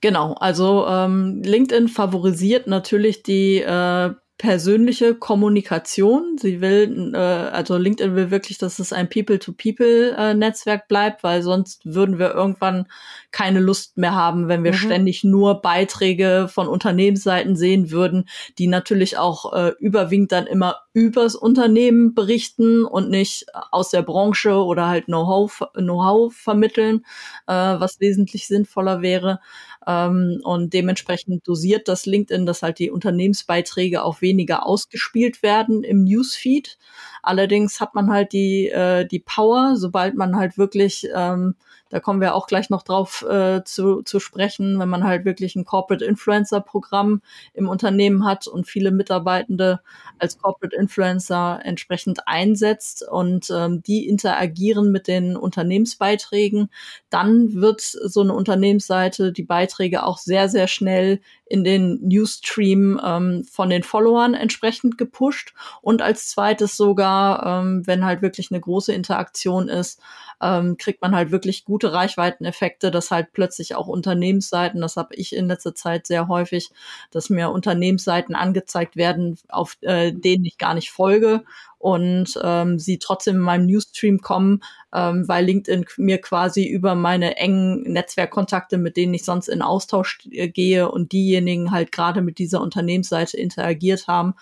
[0.00, 6.36] Genau, also ähm, LinkedIn favorisiert natürlich die äh, persönliche Kommunikation.
[6.36, 11.80] Sie will, äh, also LinkedIn will wirklich, dass es ein People-to-People-Netzwerk äh, bleibt, weil sonst
[11.86, 12.86] würden wir irgendwann
[13.34, 14.76] keine Lust mehr haben, wenn wir mhm.
[14.76, 21.34] ständig nur Beiträge von Unternehmensseiten sehen würden, die natürlich auch äh, überwiegend dann immer übers
[21.34, 27.04] Unternehmen berichten und nicht aus der Branche oder halt Know-how Know vermitteln,
[27.48, 29.40] äh, was wesentlich sinnvoller wäre.
[29.84, 36.04] Ähm, und dementsprechend dosiert das LinkedIn, dass halt die Unternehmensbeiträge auch weniger ausgespielt werden im
[36.04, 36.78] Newsfeed.
[37.20, 41.56] Allerdings hat man halt die, äh, die Power, sobald man halt wirklich ähm,
[41.94, 45.54] da kommen wir auch gleich noch drauf äh, zu, zu sprechen, wenn man halt wirklich
[45.54, 49.78] ein Corporate Influencer Programm im Unternehmen hat und viele Mitarbeitende
[50.18, 56.68] als Corporate Influencer entsprechend einsetzt und ähm, die interagieren mit den Unternehmensbeiträgen,
[57.10, 63.44] dann wird so eine Unternehmensseite die Beiträge auch sehr, sehr schnell in den Newsstream ähm,
[63.44, 65.54] von den Followern entsprechend gepusht.
[65.82, 70.00] Und als zweites sogar, ähm, wenn halt wirklich eine große Interaktion ist,
[70.40, 75.34] ähm, kriegt man halt wirklich gute Reichweiteneffekte, dass halt plötzlich auch Unternehmensseiten, das habe ich
[75.34, 76.70] in letzter Zeit sehr häufig,
[77.10, 81.44] dass mir Unternehmensseiten angezeigt werden, auf äh, denen ich gar nicht folge
[81.84, 84.62] und ähm, sie trotzdem in meinem Newsstream kommen,
[84.94, 90.20] ähm, weil LinkedIn mir quasi über meine engen Netzwerkkontakte, mit denen ich sonst in Austausch
[90.30, 94.32] äh, gehe und diejenigen halt gerade mit dieser Unternehmensseite interagiert haben,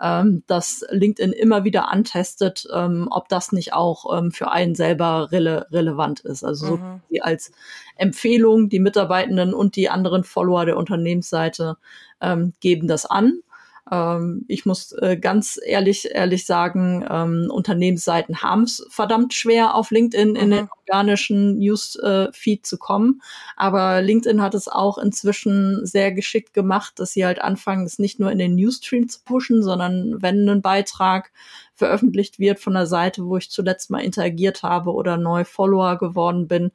[0.00, 5.32] ähm, dass LinkedIn immer wieder antestet, ähm, ob das nicht auch ähm, für einen selber
[5.32, 6.44] rele relevant ist.
[6.44, 7.00] Also so mhm.
[7.20, 7.50] als
[7.96, 11.78] Empfehlung, die Mitarbeitenden und die anderen Follower der Unternehmensseite
[12.20, 13.40] ähm, geben das an.
[13.90, 19.90] Ähm, ich muss äh, ganz ehrlich, ehrlich sagen, ähm, Unternehmensseiten haben es verdammt schwer, auf
[19.90, 20.36] LinkedIn mhm.
[20.36, 23.22] in den organischen Newsfeed äh, zu kommen.
[23.56, 28.20] Aber LinkedIn hat es auch inzwischen sehr geschickt gemacht, dass sie halt anfangen, es nicht
[28.20, 31.32] nur in den Newsstream zu pushen, sondern wenn ein Beitrag
[31.82, 36.46] veröffentlicht wird von der Seite, wo ich zuletzt mal interagiert habe oder neu Follower geworden
[36.46, 36.70] bin,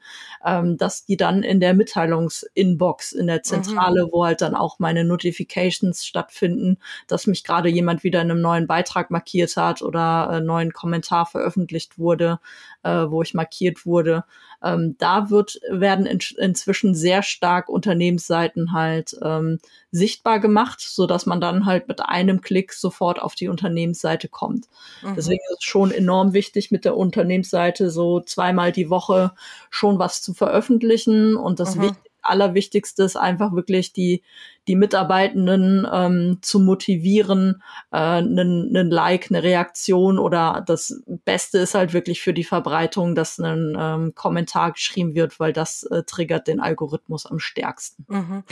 [0.45, 4.09] ähm, dass die dann in der Mitteilungsinbox, in der Zentrale, mhm.
[4.11, 8.67] wo halt dann auch meine Notifications stattfinden, dass mich gerade jemand wieder in einem neuen
[8.67, 12.39] Beitrag markiert hat oder einen äh, neuen Kommentar veröffentlicht wurde,
[12.87, 14.23] äh, wo ich markiert wurde.
[14.63, 19.59] Ähm, da wird, werden in, inzwischen sehr stark Unternehmensseiten halt ähm,
[19.91, 24.67] sichtbar gemacht, so dass man dann halt mit einem Klick sofort auf die Unternehmensseite kommt.
[25.03, 25.15] Mhm.
[25.15, 29.33] Deswegen ist es schon enorm wichtig, mit der Unternehmensseite so zweimal die Woche
[29.69, 31.35] schon was zu veröffentlichen.
[31.35, 31.95] Und das mhm.
[32.27, 34.23] Allerwichtigste ist einfach wirklich die,
[34.67, 41.73] die Mitarbeitenden ähm, zu motivieren, äh, einen, einen Like, eine Reaktion oder das Beste ist
[41.73, 46.47] halt wirklich für die Verbreitung, dass ein ähm, Kommentar geschrieben wird, weil das äh, triggert
[46.47, 48.05] den Algorithmus am stärksten.
[48.09, 48.43] Mhm.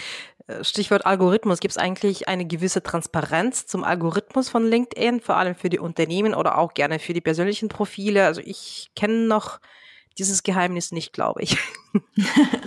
[0.47, 1.59] Äh, Stichwort Algorithmus.
[1.59, 6.33] Gibt es eigentlich eine gewisse Transparenz zum Algorithmus von LinkedIn, vor allem für die Unternehmen
[6.33, 8.25] oder auch gerne für die persönlichen Profile?
[8.25, 9.59] Also ich kenne noch
[10.17, 11.57] dieses Geheimnis nicht, glaube ich.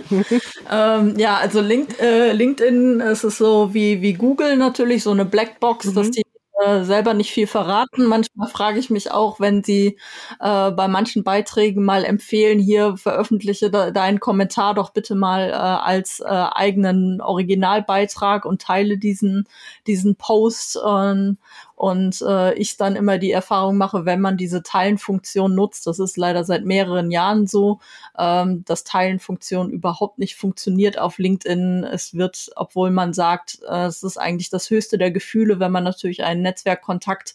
[0.71, 5.25] ähm, ja, also Link, äh, LinkedIn ist es so wie, wie Google natürlich, so eine
[5.25, 5.95] Blackbox, mhm.
[5.95, 6.23] dass die
[6.65, 8.05] äh, selber nicht viel verraten.
[8.05, 9.97] Manchmal frage ich mich auch, wenn sie
[10.39, 15.53] äh, bei manchen Beiträgen mal empfehlen, hier veröffentliche de deinen Kommentar doch bitte mal äh,
[15.53, 19.47] als äh, eigenen Originalbeitrag und teile diesen,
[19.87, 20.77] diesen Post.
[20.77, 21.33] Äh,
[21.79, 26.17] und äh, ich dann immer die Erfahrung mache, wenn man diese Teilenfunktion nutzt, das ist
[26.17, 27.79] leider seit mehreren Jahren so,
[28.17, 31.85] ähm, dass Teilenfunktion überhaupt nicht funktioniert auf LinkedIn.
[31.85, 35.85] Es wird, obwohl man sagt, äh, es ist eigentlich das höchste der Gefühle, wenn man
[35.85, 37.33] natürlich einen Netzwerkkontakt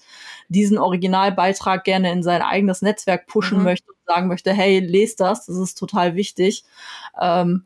[0.49, 3.65] diesen Originalbeitrag gerne in sein eigenes Netzwerk pushen mhm.
[3.65, 6.65] möchte und sagen möchte, hey, lest das, das ist total wichtig.
[7.19, 7.65] Ähm,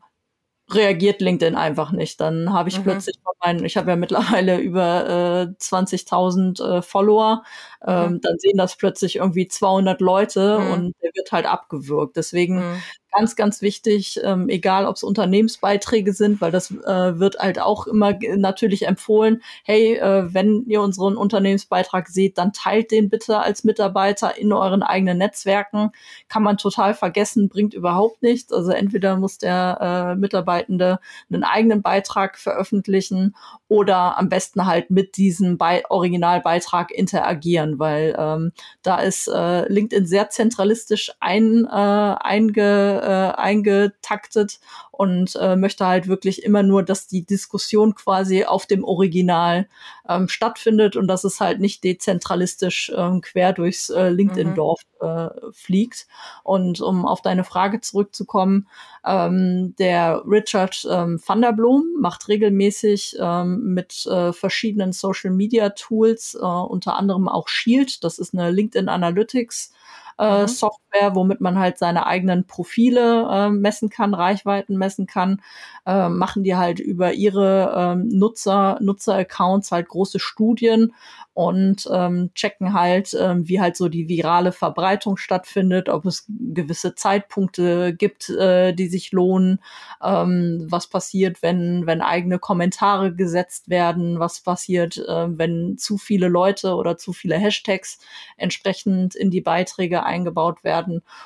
[0.73, 2.19] reagiert LinkedIn einfach nicht.
[2.21, 2.83] Dann habe ich mhm.
[2.83, 7.43] plötzlich von meinen, ich habe ja mittlerweile über äh, 20.000 äh, Follower,
[7.85, 8.21] ähm, mhm.
[8.21, 10.71] dann sehen das plötzlich irgendwie 200 Leute mhm.
[10.71, 12.17] und der wird halt abgewürgt.
[12.17, 17.39] Deswegen mhm ganz, ganz wichtig, ähm, egal ob es Unternehmensbeiträge sind, weil das äh, wird
[17.39, 23.09] halt auch immer natürlich empfohlen, hey, äh, wenn ihr unseren Unternehmensbeitrag seht, dann teilt den
[23.09, 25.91] bitte als Mitarbeiter in euren eigenen Netzwerken.
[26.27, 28.53] Kann man total vergessen, bringt überhaupt nichts.
[28.53, 30.99] Also entweder muss der äh, Mitarbeitende
[31.31, 33.35] einen eigenen Beitrag veröffentlichen
[33.67, 40.05] oder am besten halt mit diesem Be Originalbeitrag interagieren, weil ähm, da ist äh, LinkedIn
[40.05, 44.59] sehr zentralistisch ein, äh, einge äh, eingetaktet
[44.91, 49.67] und äh, möchte halt wirklich immer nur, dass die Diskussion quasi auf dem Original
[50.07, 55.07] ähm, stattfindet und dass es halt nicht dezentralistisch ähm, quer durchs äh, LinkedIn-Dorf mhm.
[55.07, 56.07] äh, fliegt.
[56.43, 58.67] Und um auf deine Frage zurückzukommen,
[59.05, 66.45] ähm, der Richard ähm, van der Blom macht regelmäßig ähm, mit äh, verschiedenen Social-Media-Tools, äh,
[66.45, 69.73] unter anderem auch Shield, das ist eine LinkedIn Analytics
[70.19, 70.47] äh, mhm.
[70.47, 75.41] Software, womit man halt seine eigenen Profile äh, messen kann, Reichweiten messen kann,
[75.85, 80.93] äh, machen die halt über ihre ähm, Nutzer, Nutzer-Accounts halt große Studien
[81.33, 86.95] und ähm, checken halt, ähm, wie halt so die virale Verbreitung stattfindet, ob es gewisse
[86.95, 89.61] Zeitpunkte gibt, äh, die sich lohnen,
[90.03, 96.27] ähm, was passiert, wenn, wenn eigene Kommentare gesetzt werden, was passiert, äh, wenn zu viele
[96.27, 97.99] Leute oder zu viele Hashtags
[98.37, 100.78] entsprechend in die Beiträge eingebaut werden.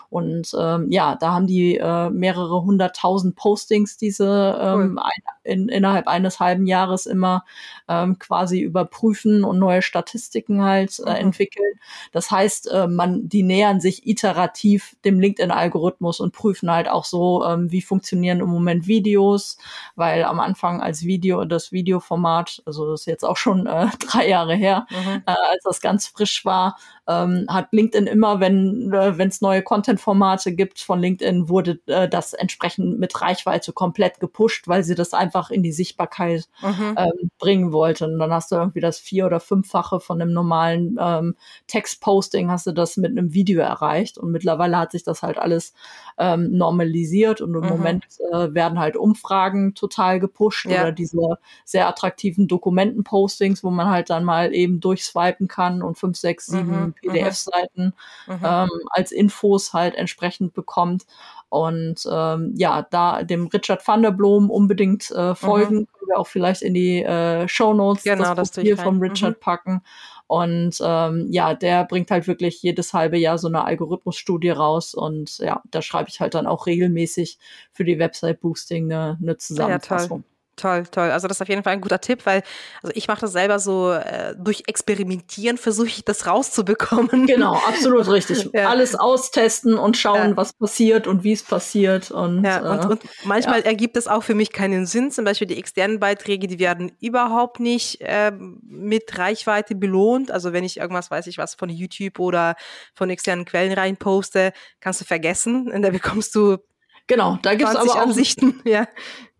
[0.10, 5.43] Und ähm, ja, da haben die äh, mehrere hunderttausend Postings, diese ähm, cool.
[5.44, 7.46] In, innerhalb eines halben Jahres immer
[7.88, 11.28] ähm, quasi überprüfen und neue Statistiken halt äh, mhm.
[11.28, 11.74] entwickeln.
[12.12, 17.46] Das heißt, äh, man, die nähern sich iterativ dem LinkedIn-Algorithmus und prüfen halt auch so,
[17.46, 19.58] ähm, wie funktionieren im Moment Videos,
[19.96, 24.28] weil am Anfang als Video, das Videoformat, also das ist jetzt auch schon äh, drei
[24.28, 25.24] Jahre her, mhm.
[25.26, 26.78] äh, als das ganz frisch war,
[27.08, 32.34] ähm, hat LinkedIn immer, wenn äh, es neue Content-Formate gibt von LinkedIn, wurde äh, das
[32.34, 36.96] entsprechend mit Reichweite komplett gepusht, weil sie das einfach einfach in die Sichtbarkeit mhm.
[36.98, 38.06] ähm, bringen wollte.
[38.06, 41.36] Und dann hast du irgendwie das vier- oder fünffache von einem normalen ähm,
[41.68, 44.18] Textposting, hast du das mit einem Video erreicht.
[44.18, 45.74] Und mittlerweile hat sich das halt alles
[46.18, 47.70] ähm, normalisiert und im mhm.
[47.70, 50.82] Moment äh, werden halt Umfragen total gepusht ja.
[50.82, 56.18] oder diese sehr attraktiven Dokumentenpostings, wo man halt dann mal eben durchswipen kann und fünf,
[56.18, 56.86] sechs, sieben mhm.
[56.86, 56.94] mhm.
[57.02, 57.94] PDF-Seiten
[58.28, 58.40] mhm.
[58.44, 61.06] ähm, als Infos halt entsprechend bekommt.
[61.54, 65.88] Und ähm, ja, da dem Richard van der Blom unbedingt äh, folgen, mhm.
[65.94, 69.40] können wir auch vielleicht in die äh, Show Notes genau, das Profil von Richard mhm.
[69.40, 69.82] packen.
[70.26, 74.96] Und ähm, ja, der bringt halt wirklich jedes halbe Jahr so eine Algorithmusstudie raus.
[74.96, 77.38] Und ja, da schreibe ich halt dann auch regelmäßig
[77.72, 80.24] für die Website Boosting eine, eine Zusammenfassung.
[80.26, 81.10] Ja, Toll, toll.
[81.10, 82.44] Also das ist auf jeden Fall ein guter Tipp, weil
[82.84, 87.26] also ich mache das selber so äh, durch Experimentieren versuche ich das rauszubekommen.
[87.26, 88.50] Genau, absolut richtig.
[88.54, 88.70] ja.
[88.70, 90.38] Alles austesten und schauen, ja.
[90.38, 93.66] was passiert und wie es passiert und ja, und, äh, und manchmal ja.
[93.66, 95.10] ergibt es auch für mich keinen Sinn.
[95.10, 100.30] Zum Beispiel die externen Beiträge, die werden überhaupt nicht äh, mit Reichweite belohnt.
[100.30, 102.56] Also wenn ich irgendwas, weiß ich was von YouTube oder
[102.94, 105.72] von externen Quellen rein poste, kannst du vergessen.
[105.72, 106.60] Und da bekommst du
[107.08, 108.88] Genau, da gibt's aber auch Ansichten, ja.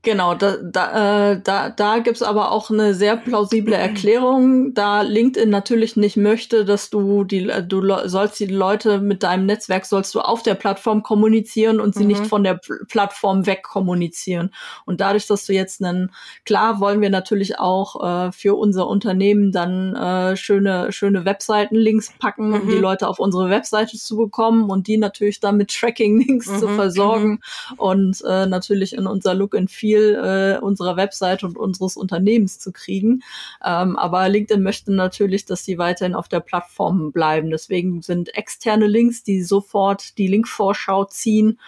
[0.06, 5.50] Genau, da, da, äh, da, da gibt's aber auch eine sehr plausible Erklärung, da LinkedIn
[5.50, 10.14] natürlich nicht möchte, dass du die, äh, du sollst die Leute mit deinem Netzwerk sollst
[10.14, 12.08] du auf der Plattform kommunizieren und sie mhm.
[12.08, 14.54] nicht von der Plattform weg kommunizieren.
[14.86, 16.12] Und dadurch, dass du jetzt einen,
[16.44, 22.50] klar wollen wir natürlich auch äh, für unser Unternehmen dann äh, schöne, schöne Webseiten-Links packen,
[22.50, 22.56] mhm.
[22.56, 22.82] um die mhm.
[22.82, 26.60] Leute auf unsere Webseite zu bekommen und die natürlich dann mit Tracking-Links mhm.
[26.60, 27.40] zu versorgen mhm.
[27.78, 32.60] und äh, natürlich in unser Look and Feel Profil äh, unserer Webseite und unseres Unternehmens
[32.60, 33.24] zu kriegen.
[33.64, 37.50] Ähm, aber LinkedIn möchte natürlich, dass sie weiterhin auf der Plattform bleiben.
[37.50, 41.60] Deswegen sind externe Links, die sofort die Linkvorschau ziehen,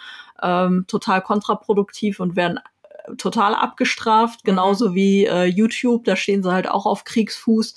[0.42, 2.58] ähm, total kontraproduktiv und werden
[3.06, 4.50] äh, total abgestraft, mhm.
[4.50, 7.74] genauso wie äh, YouTube, da stehen sie halt auch auf Kriegsfuß.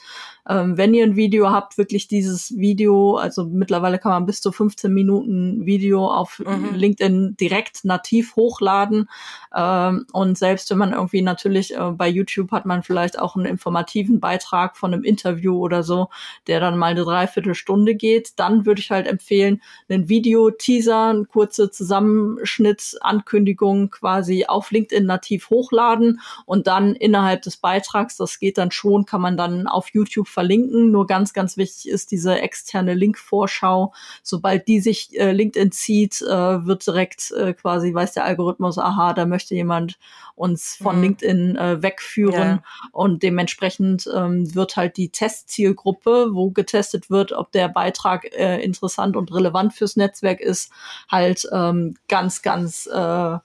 [0.47, 4.51] Ähm, wenn ihr ein Video habt, wirklich dieses Video, also mittlerweile kann man bis zu
[4.51, 6.73] 15 Minuten Video auf mhm.
[6.73, 9.09] LinkedIn direkt nativ hochladen.
[9.55, 13.45] Ähm, und selbst wenn man irgendwie natürlich äh, bei YouTube hat man vielleicht auch einen
[13.45, 16.09] informativen Beitrag von einem Interview oder so,
[16.47, 21.71] der dann mal eine Dreiviertelstunde geht, dann würde ich halt empfehlen, einen Video-Teaser, eine kurze
[21.71, 28.71] Zusammenschnitt, Ankündigung quasi auf LinkedIn nativ hochladen und dann innerhalb des Beitrags, das geht dann
[28.71, 30.91] schon, kann man dann auf YouTube verlinken.
[30.91, 33.93] Nur ganz, ganz wichtig ist diese externe Linkvorschau.
[34.23, 39.13] Sobald die sich äh, LinkedIn zieht, äh, wird direkt äh, quasi, weiß der Algorithmus, aha,
[39.13, 39.97] da möchte jemand
[40.35, 41.01] uns von mhm.
[41.01, 42.33] LinkedIn äh, wegführen.
[42.33, 42.63] Ja.
[42.91, 49.17] Und dementsprechend ähm, wird halt die Testzielgruppe, wo getestet wird, ob der Beitrag äh, interessant
[49.17, 50.71] und relevant fürs Netzwerk ist,
[51.09, 53.37] halt ähm, ganz, ganz äh,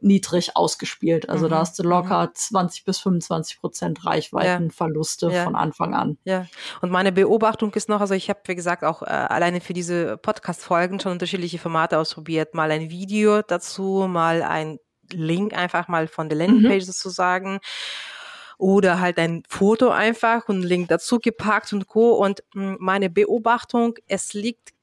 [0.00, 1.28] niedrig ausgespielt.
[1.28, 1.50] Also mhm.
[1.50, 2.84] da hast du locker 20 mhm.
[2.84, 5.44] bis 25 Prozent Reichweitenverluste ja.
[5.44, 6.18] von Anfang an.
[6.24, 6.46] Ja,
[6.80, 10.16] und meine Beobachtung ist noch, also ich habe, wie gesagt, auch äh, alleine für diese
[10.18, 12.54] Podcast-Folgen schon unterschiedliche Formate ausprobiert.
[12.54, 14.78] Mal ein Video dazu, mal ein
[15.12, 16.92] Link einfach mal von der Landingpage mhm.
[16.92, 17.60] sozusagen
[18.58, 22.10] oder halt ein Foto einfach und Link dazu gepackt und co.
[22.10, 24.74] Und hm, meine Beobachtung, es liegt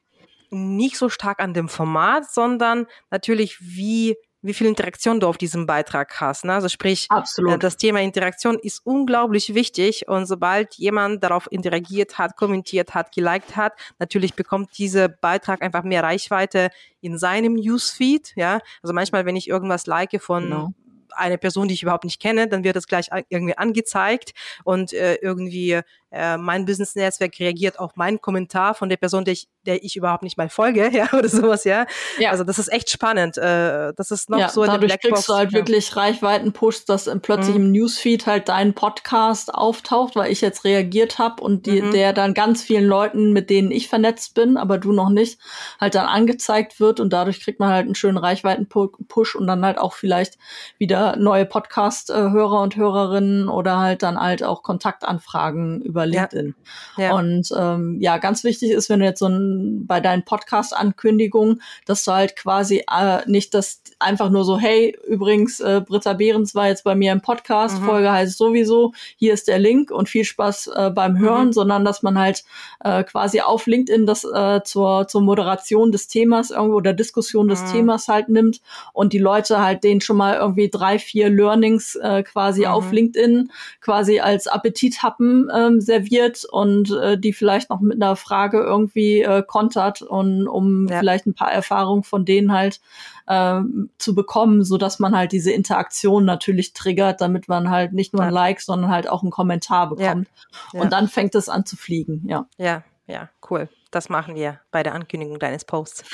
[0.50, 5.66] nicht so stark an dem Format, sondern natürlich, wie wie viel Interaktion du auf diesem
[5.66, 6.46] Beitrag hast.
[6.46, 6.54] Ne?
[6.54, 7.64] Also sprich, äh, Absolut.
[7.64, 13.56] das Thema Interaktion ist unglaublich wichtig und sobald jemand darauf interagiert hat, kommentiert hat, geliked
[13.56, 16.70] hat, natürlich bekommt dieser Beitrag einfach mehr Reichweite
[17.02, 18.34] in seinem Newsfeed.
[18.36, 20.74] Ja, also manchmal, wenn ich irgendwas like von genau
[21.16, 25.16] eine Person, die ich überhaupt nicht kenne, dann wird das gleich irgendwie angezeigt und äh,
[25.16, 25.82] irgendwie
[26.16, 30.24] äh, mein Business-Netzwerk reagiert auf meinen Kommentar von der Person, der ich, der ich überhaupt
[30.24, 31.86] nicht mal folge, ja, oder sowas, ja.
[32.18, 32.32] ja.
[32.32, 33.38] Also das ist echt spannend.
[33.38, 35.02] Äh, das ist noch ja, so eine Blackbox.
[35.02, 35.60] kriegst du halt ja.
[35.60, 37.66] wirklich Reichweiten-Push, dass plötzlich mhm.
[37.66, 41.92] im Newsfeed halt dein Podcast auftaucht, weil ich jetzt reagiert habe und die, mhm.
[41.92, 45.40] der dann ganz vielen Leuten, mit denen ich vernetzt bin, aber du noch nicht,
[45.82, 49.78] halt dann angezeigt wird und dadurch kriegt man halt einen schönen Reichweiten-Push und dann halt
[49.78, 50.38] auch vielleicht
[50.78, 56.56] wieder neue Podcast-Hörer und Hörerinnen oder halt dann halt auch Kontaktanfragen über über LinkedIn.
[56.98, 57.04] Ja.
[57.04, 57.14] Ja.
[57.16, 62.04] Und ähm, ja, ganz wichtig ist, wenn du jetzt so ein, bei deinen Podcast-Ankündigungen, dass
[62.06, 66.68] du halt quasi äh, nicht das einfach nur so, hey, übrigens, äh, Britta Behrens war
[66.68, 67.86] jetzt bei mir im Podcast, mhm.
[67.86, 71.54] Folge heißt sowieso, hier ist der Link und viel Spaß äh, beim Hören, mhm.
[71.54, 72.44] sondern dass man halt
[72.84, 77.62] äh, quasi auf LinkedIn das äh, zur, zur Moderation des Themas irgendwo oder Diskussion des
[77.64, 77.72] mhm.
[77.72, 78.62] Themas halt nimmt
[78.94, 82.94] und die Leute halt denen schon mal irgendwie drei, vier Learnings äh, quasi auf mhm.
[82.94, 89.22] LinkedIn quasi als Appetithappen ähm, serviert und äh, die vielleicht noch mit einer Frage irgendwie
[89.22, 91.00] äh, kontert und um ja.
[91.00, 92.82] vielleicht ein paar Erfahrungen von denen halt
[93.28, 93.62] äh,
[93.98, 98.24] zu bekommen, so dass man halt diese Interaktion natürlich triggert, damit man halt nicht nur
[98.24, 100.28] ein Like, sondern halt auch einen Kommentar bekommt.
[100.74, 100.82] Ja.
[100.82, 102.46] Und dann fängt es an zu fliegen, ja.
[102.58, 103.70] Ja, ja, cool.
[103.96, 106.04] Das machen wir bei der Ankündigung deines Posts.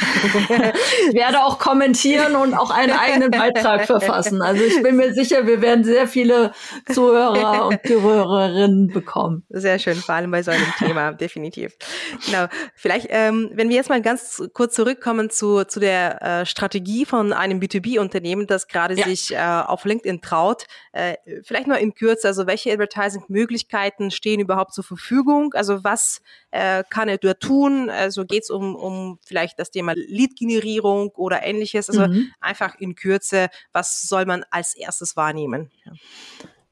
[1.09, 4.43] ich werde auch kommentieren und auch einen eigenen Beitrag verfassen.
[4.43, 6.51] Also ich bin mir sicher, wir werden sehr viele
[6.93, 9.47] Zuhörer und Zuhörerinnen bekommen.
[9.49, 11.75] Sehr schön, vor allem bei so einem Thema, definitiv.
[12.27, 12.45] Genau.
[12.75, 17.33] Vielleicht, ähm, wenn wir jetzt mal ganz kurz zurückkommen zu, zu der äh, Strategie von
[17.33, 19.05] einem B2B-Unternehmen, das gerade ja.
[19.05, 20.67] sich äh, auf LinkedIn traut.
[20.91, 25.55] Äh, vielleicht nur in Kürze, also welche Advertising-Möglichkeiten stehen überhaupt zur Verfügung?
[25.55, 27.70] Also was äh, kann er dort tun?
[27.89, 31.89] Also geht es um, um vielleicht das Thema Lead-Generierung oder ähnliches.
[31.89, 32.31] Also mhm.
[32.39, 35.71] einfach in Kürze, was soll man als erstes wahrnehmen?
[35.85, 35.93] Ja.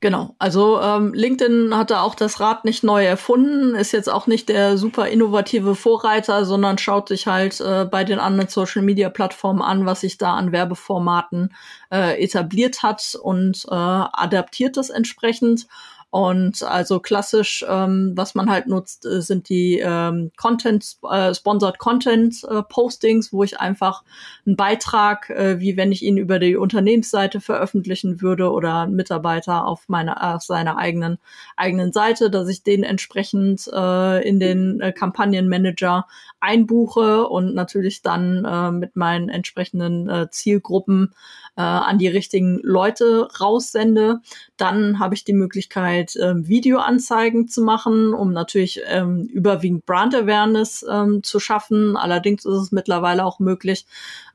[0.01, 4.27] Genau, also ähm, LinkedIn hat da auch das Rad nicht neu erfunden, ist jetzt auch
[4.27, 9.85] nicht der super innovative Vorreiter, sondern schaut sich halt äh, bei den anderen Social-Media-Plattformen an,
[9.85, 11.53] was sich da an Werbeformaten
[11.91, 15.67] äh, etabliert hat und äh, adaptiert das entsprechend.
[16.11, 21.77] Und also klassisch, ähm, was man halt nutzt, äh, sind die ähm, Content, äh, Sponsored
[21.77, 24.03] Content äh, Postings, wo ich einfach
[24.47, 29.87] einen Beitrag, äh, wie wenn ich ihn über die Unternehmensseite veröffentlichen würde oder Mitarbeiter auf
[29.87, 31.19] meiner auf seiner eigenen
[31.55, 36.07] eigenen Seite, dass ich den entsprechend äh, in den äh, Kampagnenmanager
[36.39, 41.13] einbuche und natürlich dann äh, mit meinen entsprechenden äh, Zielgruppen
[41.59, 44.21] äh, an die richtigen Leute raussende.
[44.55, 50.85] Dann habe ich die Möglichkeit, ähm, Videoanzeigen zu machen, um natürlich ähm, überwiegend Brand Awareness
[50.89, 51.97] ähm, zu schaffen.
[51.97, 53.85] Allerdings ist es mittlerweile auch möglich,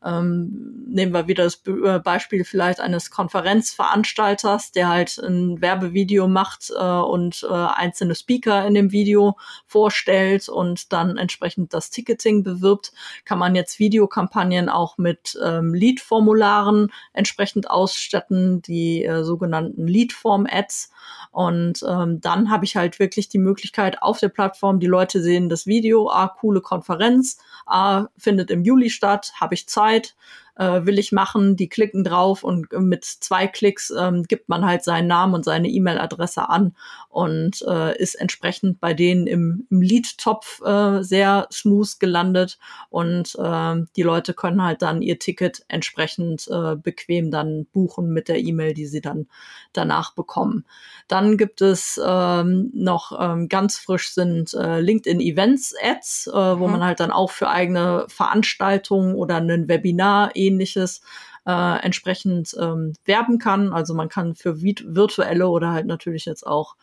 [0.05, 6.29] ähm, nehmen wir wieder das Be äh, Beispiel vielleicht eines Konferenzveranstalters, der halt ein Werbevideo
[6.29, 12.43] macht äh, und äh, einzelne Speaker in dem Video vorstellt und dann entsprechend das Ticketing
[12.43, 12.93] bewirbt,
[13.25, 20.91] kann man jetzt Videokampagnen auch mit ähm, Lead-Formularen entsprechend ausstatten, die äh, sogenannten Lead-Form-Ads.
[21.31, 25.49] Und ähm, dann habe ich halt wirklich die Möglichkeit auf der Plattform, die Leute sehen
[25.49, 30.15] das Video, ah, coole Konferenz, ah, findet im Juli statt, habe ich Zeit,
[30.57, 34.85] äh, will ich machen, die klicken drauf und mit zwei Klicks ähm, gibt man halt
[34.85, 36.75] seinen Namen und seine E-Mail-Adresse an
[37.09, 42.59] und äh, ist entsprechend bei denen im, im Lead-Topf äh, sehr smooth gelandet
[42.91, 48.29] und äh, die Leute können halt dann ihr Ticket entsprechend äh, bequem dann buchen mit
[48.29, 49.27] der E-Mail, die sie dann
[49.73, 50.65] danach bekommen.
[51.09, 56.67] Dann gibt es ähm, noch ähm, ganz frisch sind äh, LinkedIn Events Ads, äh, wo
[56.67, 56.73] mhm.
[56.73, 61.03] man halt dann auch für eigene Veranstaltungen oder ein Webinar ähnliches
[61.47, 63.73] äh, entsprechend ähm, werben kann.
[63.73, 66.77] Also man kann für virtuelle oder halt natürlich jetzt auch,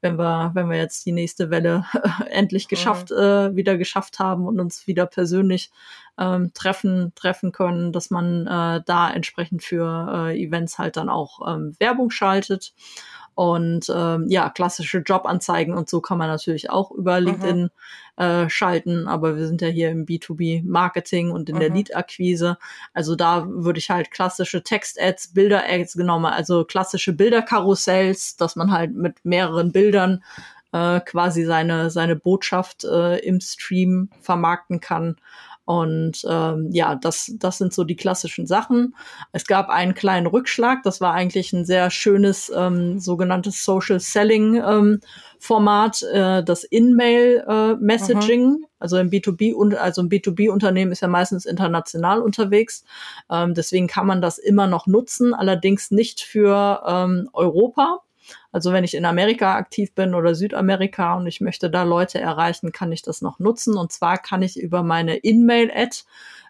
[0.00, 1.84] wenn wir, wenn wir jetzt die nächste Welle
[2.30, 2.68] endlich mhm.
[2.68, 3.16] geschafft, mhm.
[3.16, 5.70] äh, wieder geschafft haben und uns wieder persönlich
[6.18, 11.40] ähm, treffen, treffen können, dass man äh, da entsprechend für äh, Events halt dann auch
[11.48, 12.72] ähm, Werbung schaltet.
[13.38, 17.26] Und ähm, ja, klassische Jobanzeigen und so kann man natürlich auch über mhm.
[17.26, 17.60] LinkedIn
[18.16, 18.24] mhm.
[18.24, 21.60] äh, schalten, aber wir sind ja hier im B2B-Marketing und in mhm.
[21.60, 22.58] der Lead-Akquise.
[22.94, 28.96] Also da würde ich halt klassische Text-Ads, Bilder-Ads genommen, also klassische Bilderkarussells, dass man halt
[28.96, 30.24] mit mehreren Bildern
[30.72, 35.14] äh, quasi seine, seine Botschaft äh, im Stream vermarkten kann.
[35.68, 38.94] Und ähm, ja, das, das sind so die klassischen Sachen.
[39.32, 40.82] Es gab einen kleinen Rückschlag.
[40.82, 45.00] Das war eigentlich ein sehr schönes ähm, sogenanntes Social Selling ähm,
[45.38, 48.46] Format, äh, das In-Mail äh, Messaging.
[48.46, 48.66] Mhm.
[48.78, 52.82] Also im B2B und also ein B2B-Unternehmen ist ja meistens international unterwegs.
[53.30, 58.00] Ähm, deswegen kann man das immer noch nutzen, allerdings nicht für ähm, Europa.
[58.52, 62.72] Also wenn ich in Amerika aktiv bin oder Südamerika und ich möchte da Leute erreichen,
[62.72, 63.76] kann ich das noch nutzen.
[63.76, 65.98] Und zwar kann ich über meine In-Mail-Ad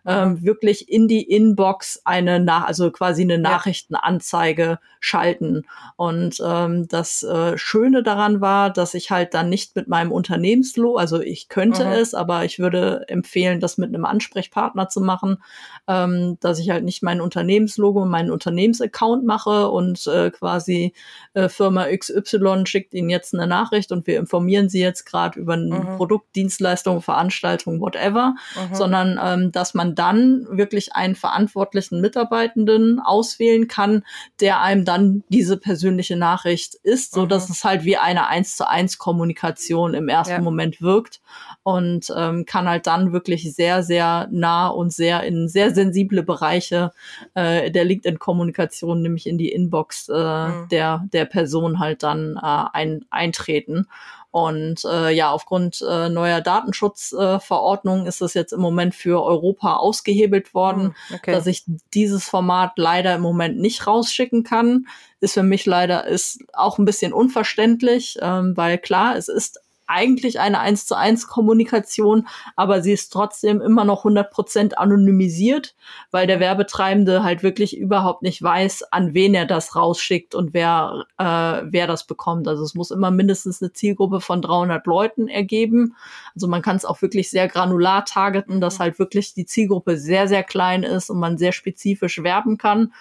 [0.09, 5.65] ähm, wirklich in die Inbox eine nach, also quasi eine Nachrichtenanzeige schalten.
[5.97, 10.97] Und ähm, das äh, Schöne daran war, dass ich halt dann nicht mit meinem Unternehmenslogo,
[10.97, 11.93] also ich könnte mhm.
[11.93, 15.43] es, aber ich würde empfehlen, das mit einem Ansprechpartner zu machen,
[15.87, 20.95] ähm, dass ich halt nicht mein Unternehmenslogo und meinen Unternehmensaccount mache und äh, quasi
[21.35, 25.55] äh, Firma XY schickt Ihnen jetzt eine Nachricht und wir informieren Sie jetzt gerade über
[25.55, 25.97] ein mhm.
[25.97, 28.75] Produkt, Dienstleistung, Veranstaltung, whatever, mhm.
[28.75, 34.05] sondern ähm, dass man dann wirklich einen verantwortlichen Mitarbeitenden auswählen kann,
[34.41, 37.53] der einem dann diese persönliche Nachricht ist, so dass mhm.
[37.53, 40.41] es halt wie eine eins zu eins Kommunikation im ersten ja.
[40.41, 41.21] Moment wirkt
[41.63, 46.93] und ähm, kann halt dann wirklich sehr, sehr nah und sehr in sehr sensible Bereiche
[47.35, 50.69] äh, der LinkedIn-Kommunikation, nämlich in die Inbox äh, mhm.
[50.71, 53.87] der, der Person halt dann äh, ein, eintreten.
[54.31, 59.77] Und äh, ja, aufgrund äh, neuer Datenschutzverordnungen äh, ist das jetzt im Moment für Europa
[59.77, 61.33] ausgehebelt worden, hm, okay.
[61.33, 61.65] dass ich
[61.95, 64.87] dieses Format leider im Moment nicht rausschicken kann.
[65.21, 70.39] Ist für mich leider ist auch ein bisschen unverständlich, ähm, weil klar, es ist eigentlich
[70.39, 75.75] eine eins zu eins Kommunikation, aber sie ist trotzdem immer noch 100 Prozent anonymisiert,
[76.11, 81.05] weil der Werbetreibende halt wirklich überhaupt nicht weiß, an wen er das rausschickt und wer,
[81.19, 82.49] äh, wer das bekommt.
[82.49, 85.97] Also es muss immer mindestens eine Zielgruppe von 300 Leuten ergeben.
[86.35, 90.29] Also man kann es auch wirklich sehr granular targeten, dass halt wirklich die Zielgruppe sehr,
[90.29, 92.93] sehr klein ist und man sehr spezifisch werben kann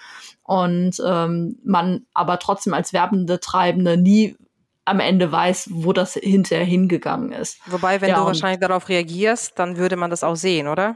[0.43, 4.38] und ähm, man aber trotzdem als werbende Treibende nie
[4.88, 7.59] am Ende weiß, wo das hinterher hingegangen ist.
[7.67, 10.95] Wobei, wenn ja, du wahrscheinlich darauf reagierst, dann würde man das auch sehen, oder?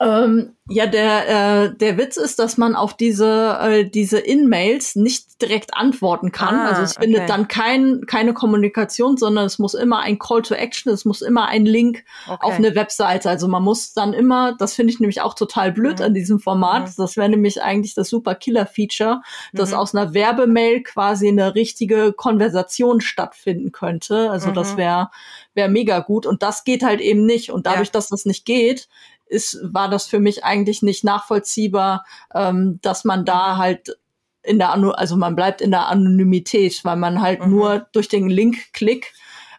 [0.00, 1.28] Ähm, ja, der,
[1.64, 6.54] äh, der Witz ist, dass man auf diese, äh, diese In-Mails nicht direkt antworten kann.
[6.54, 7.06] Ah, also es okay.
[7.06, 11.20] findet dann kein, keine Kommunikation, sondern es muss immer ein Call to Action, es muss
[11.20, 12.38] immer ein Link okay.
[12.40, 13.28] auf eine Webseite.
[13.28, 16.04] Also man muss dann immer, das finde ich nämlich auch total blöd mhm.
[16.04, 16.92] an diesem Format, mhm.
[16.96, 19.22] das wäre nämlich eigentlich das super Killer-Feature,
[19.52, 19.78] dass mhm.
[19.78, 24.30] aus einer Werbemail quasi eine richtige Konversation stattfinden könnte.
[24.30, 24.78] Also das mhm.
[24.78, 25.10] wäre
[25.58, 26.24] wäre mega gut.
[26.24, 27.50] Und das geht halt eben nicht.
[27.50, 27.92] Und dadurch, ja.
[27.92, 28.88] dass das nicht geht,
[29.28, 32.04] ist, war das für mich eigentlich nicht nachvollziehbar,
[32.34, 33.98] ähm, dass man da halt
[34.42, 37.50] in der, also man bleibt in der Anonymität, weil man halt mhm.
[37.50, 39.12] nur durch den Link-Klick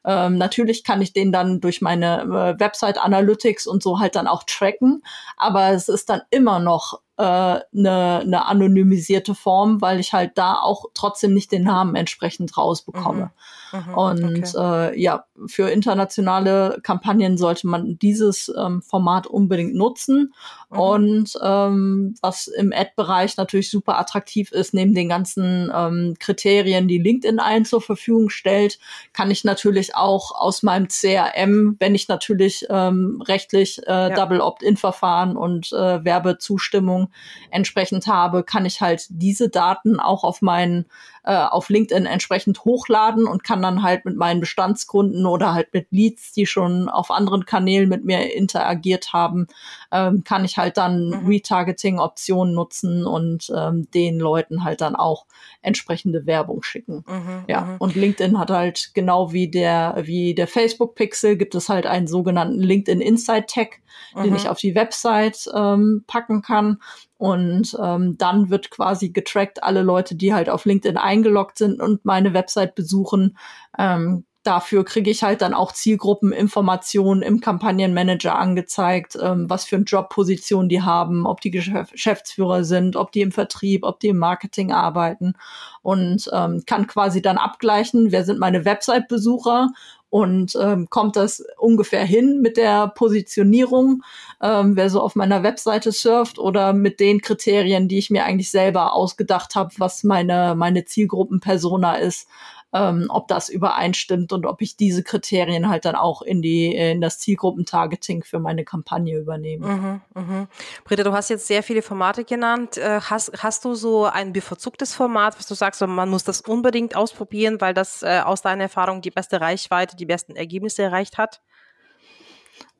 [0.05, 4.27] ähm, natürlich kann ich den dann durch meine äh, Website Analytics und so halt dann
[4.27, 5.03] auch tracken,
[5.37, 10.55] aber es ist dann immer noch eine, äh, eine anonymisierte Form, weil ich halt da
[10.55, 13.25] auch trotzdem nicht den Namen entsprechend rausbekomme.
[13.25, 13.31] Mhm.
[13.71, 13.93] Mhm.
[13.93, 14.91] Und okay.
[14.93, 20.33] äh, ja, für internationale Kampagnen sollte man dieses ähm, Format unbedingt nutzen.
[20.69, 20.79] Mhm.
[20.79, 26.99] Und ähm, was im Ad-Bereich natürlich super attraktiv ist, neben den ganzen ähm, Kriterien, die
[26.99, 28.79] LinkedIn allen zur Verfügung stellt,
[29.13, 34.09] kann ich natürlich auch aus meinem CRM, wenn ich natürlich ähm, rechtlich äh, ja.
[34.09, 37.11] Double Opt-in-Verfahren und äh, Werbezustimmung
[37.51, 40.85] entsprechend habe, kann ich halt diese Daten auch auf meinen
[41.23, 45.87] äh, auf LinkedIn entsprechend hochladen und kann dann halt mit meinen Bestandskunden oder halt mit
[45.91, 49.47] Leads, die schon auf anderen Kanälen mit mir interagiert haben,
[49.91, 51.27] ähm, kann ich halt dann mhm.
[51.27, 55.25] Retargeting-Optionen nutzen und ähm, den Leuten halt dann auch
[55.61, 57.03] entsprechende Werbung schicken.
[57.07, 57.75] Mhm, ja, mhm.
[57.79, 62.07] und LinkedIn hat halt genau wie der wie der Facebook Pixel gibt es halt einen
[62.07, 63.81] sogenannten LinkedIn Inside Tag,
[64.15, 64.49] den ich mhm.
[64.49, 66.79] auf die Website ähm, packen kann
[67.19, 72.05] und ähm, dann wird quasi getrackt, alle Leute, die halt auf LinkedIn eingeloggt sind und
[72.05, 73.37] meine Website besuchen.
[73.77, 79.83] Ähm, dafür kriege ich halt dann auch Zielgruppeninformationen im Kampagnenmanager angezeigt, ähm, was für eine
[79.83, 84.71] Jobposition die haben, ob die Geschäftsführer sind, ob die im Vertrieb, ob die im Marketing
[84.71, 85.33] arbeiten
[85.81, 89.71] und ähm, kann quasi dann abgleichen, wer sind meine Website-Besucher
[90.09, 94.03] und ähm, kommt das ungefähr hin mit der Positionierung,
[94.41, 98.51] ähm, wer so auf meiner Webseite surft oder mit den Kriterien, die ich mir eigentlich
[98.51, 102.27] selber ausgedacht habe, was meine, meine Zielgruppenpersona ist,
[102.71, 107.01] ähm, ob das übereinstimmt und ob ich diese Kriterien halt dann auch in die in
[107.01, 109.67] das Zielgruppentargeting für meine Kampagne übernehme.
[109.67, 110.47] Mhm, mhm.
[110.83, 112.77] Britta, du hast jetzt sehr viele Formate genannt.
[112.77, 116.95] Äh, hast, hast du so ein bevorzugtes Format, was du sagst, man muss das unbedingt
[116.95, 121.41] ausprobieren, weil das äh, aus deiner Erfahrung die beste Reichweite, die besten Ergebnisse erreicht hat?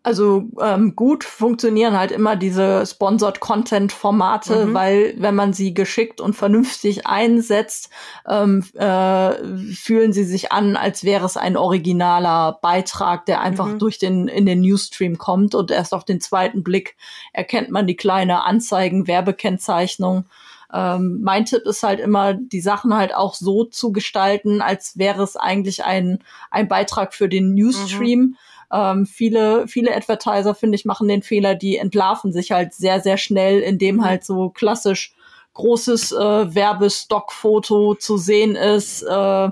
[0.01, 4.73] Also ähm, gut funktionieren halt immer diese Sponsored Content Formate, mhm.
[4.73, 7.89] weil wenn man sie geschickt und vernünftig einsetzt,
[8.25, 9.33] ähm, äh,
[9.73, 13.79] fühlen sie sich an, als wäre es ein originaler Beitrag, der einfach mhm.
[13.79, 16.95] durch den in den Newsstream kommt und erst auf den zweiten Blick
[17.33, 20.23] erkennt man die kleine Anzeigen Werbekennzeichnung.
[20.71, 25.23] Ähm, mein Tipp ist halt immer, die Sachen halt auch so zu gestalten, als wäre
[25.23, 26.19] es eigentlich ein,
[26.51, 28.19] ein Beitrag für den Newsstream.
[28.19, 28.37] Mhm
[28.72, 33.17] ähm, viele, viele Advertiser, finde ich, machen den Fehler, die entlarven sich halt sehr, sehr
[33.17, 34.05] schnell, indem mhm.
[34.05, 35.13] halt so klassisch
[35.53, 39.49] großes äh, Werbestockfoto zu sehen ist, äh,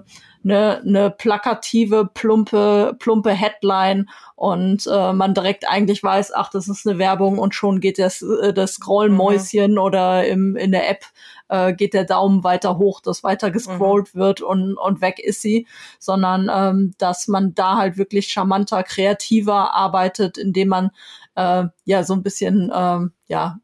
[0.48, 6.88] eine, eine plakative, plumpe, plumpe Headline und äh, man direkt eigentlich weiß, ach, das ist
[6.88, 9.78] eine Werbung und schon geht das, äh, das Scrollmäuschen mhm.
[9.78, 11.06] oder im, in der App
[11.50, 14.20] äh, geht der Daumen weiter hoch, dass weiter gescrollt mhm.
[14.20, 15.68] wird und, und weg ist sie,
[16.00, 20.92] sondern ähm, dass man da halt wirklich charmanter, kreativer arbeitet, indem man
[21.36, 23.60] äh, ja so ein bisschen ähm, ja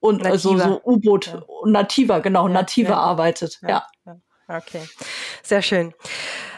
[0.00, 1.42] und also so U-Boot ja.
[1.64, 2.98] nativer, genau, ja, nativer ja.
[2.98, 3.60] arbeitet.
[3.62, 3.84] ja.
[4.48, 4.88] Okay,
[5.42, 5.92] sehr schön.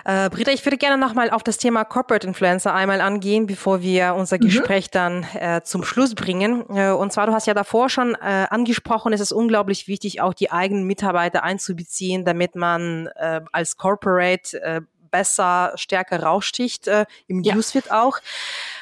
[0.05, 4.15] Äh, Britta, ich würde gerne nochmal auf das Thema Corporate Influencer einmal angehen, bevor wir
[4.15, 4.41] unser mhm.
[4.41, 6.65] Gespräch dann äh, zum Schluss bringen.
[6.69, 10.35] Äh, und zwar, du hast ja davor schon äh, angesprochen, es ist unglaublich wichtig, auch
[10.35, 14.81] die eigenen Mitarbeiter einzubeziehen, damit man äh, als Corporate äh,
[15.11, 17.55] besser, stärker raussticht, äh, im ja.
[17.55, 18.19] Newsfeed auch.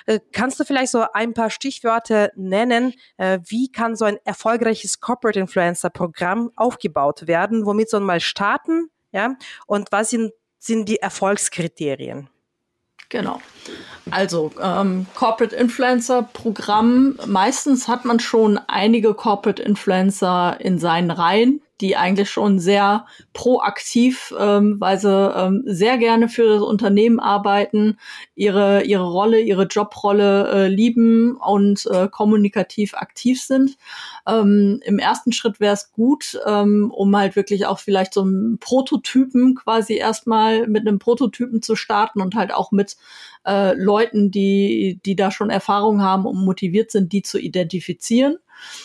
[0.06, 2.94] Äh, kannst du vielleicht so ein paar Stichwörter nennen?
[3.16, 7.66] Äh, wie kann so ein erfolgreiches Corporate Influencer Programm aufgebaut werden?
[7.66, 8.90] Womit soll man mal starten?
[9.16, 9.36] Ja?
[9.66, 12.28] Und was sind, sind die Erfolgskriterien?
[13.08, 13.40] Genau.
[14.10, 17.18] Also ähm, Corporate Influencer Programm.
[17.26, 24.34] Meistens hat man schon einige Corporate Influencer in seinen Reihen, die eigentlich schon sehr proaktiv,
[24.38, 27.98] ähm, weil sie ähm, sehr gerne für das Unternehmen arbeiten,
[28.34, 33.76] ihre, ihre Rolle, ihre Jobrolle äh, lieben und äh, kommunikativ aktiv sind.
[34.26, 38.58] Ähm, Im ersten Schritt wäre es gut, ähm, um halt wirklich auch vielleicht so einen
[38.58, 42.96] Prototypen quasi erstmal mit einem Prototypen zu starten und halt auch mit
[43.46, 48.38] äh, Leuten, die, die da schon Erfahrung haben und motiviert sind, die zu identifizieren.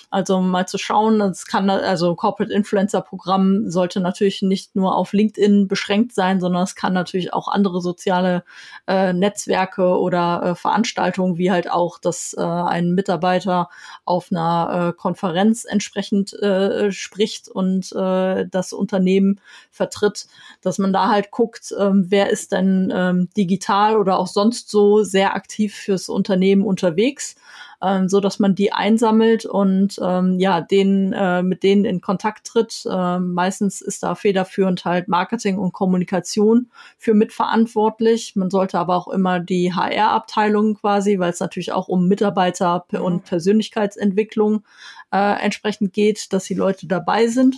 [0.09, 5.13] Also mal zu schauen, das kann also Corporate Influencer Programm sollte natürlich nicht nur auf
[5.13, 8.43] LinkedIn beschränkt sein, sondern es kann natürlich auch andere soziale
[8.87, 13.69] äh, Netzwerke oder äh, Veranstaltungen, wie halt auch, dass äh, ein Mitarbeiter
[14.05, 20.27] auf einer äh, Konferenz entsprechend äh, spricht und äh, das Unternehmen vertritt,
[20.61, 25.03] dass man da halt guckt, ähm, wer ist denn ähm, digital oder auch sonst so
[25.03, 27.35] sehr aktiv fürs Unternehmen unterwegs
[27.83, 32.45] ähm, so dass man die einsammelt und ähm, ja, denen, äh, mit denen in Kontakt
[32.45, 32.83] tritt.
[32.89, 38.35] Ähm, meistens ist da federführend halt Marketing und Kommunikation für mitverantwortlich.
[38.35, 43.25] Man sollte aber auch immer die HR-Abteilung quasi, weil es natürlich auch um Mitarbeiter und
[43.25, 44.63] Persönlichkeitsentwicklung
[45.11, 47.57] äh, entsprechend geht, dass die Leute dabei sind.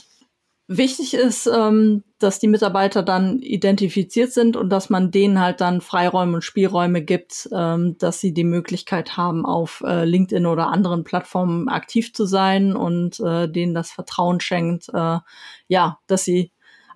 [0.70, 5.82] Wichtig ist, ähm, dass die Mitarbeiter dann identifiziert sind und dass man denen halt dann
[5.82, 11.03] Freiräume und Spielräume gibt, ähm, dass sie die Möglichkeit haben, auf äh, LinkedIn oder anderen
[11.03, 15.20] Plattformen aktiv zu sein und äh, denen das Vertrauen schenkt, äh,
[15.68, 16.53] ja, dass sie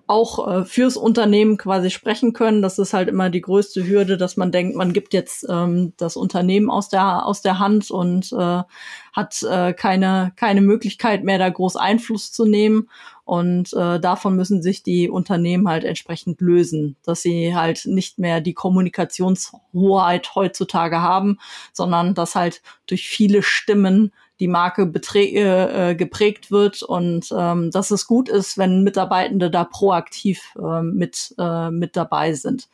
[0.08, 2.62] auch äh, fürs Unternehmen quasi sprechen können.
[2.62, 6.16] Das ist halt immer die größte Hürde, dass man denkt, man gibt jetzt ähm, das
[6.16, 8.62] Unternehmen aus der aus der Hand und äh,
[9.12, 12.88] hat äh, keine keine Möglichkeit mehr, da groß Einfluss zu nehmen.
[13.24, 18.40] Und äh, davon müssen sich die Unternehmen halt entsprechend lösen, dass sie halt nicht mehr
[18.40, 21.38] die Kommunikationshoheit heutzutage haben,
[21.74, 28.06] sondern dass halt durch viele Stimmen die Marke äh, geprägt wird und ähm, dass es
[28.06, 32.68] gut ist, wenn Mitarbeitende da proaktiv äh, mit, äh, mit dabei sind.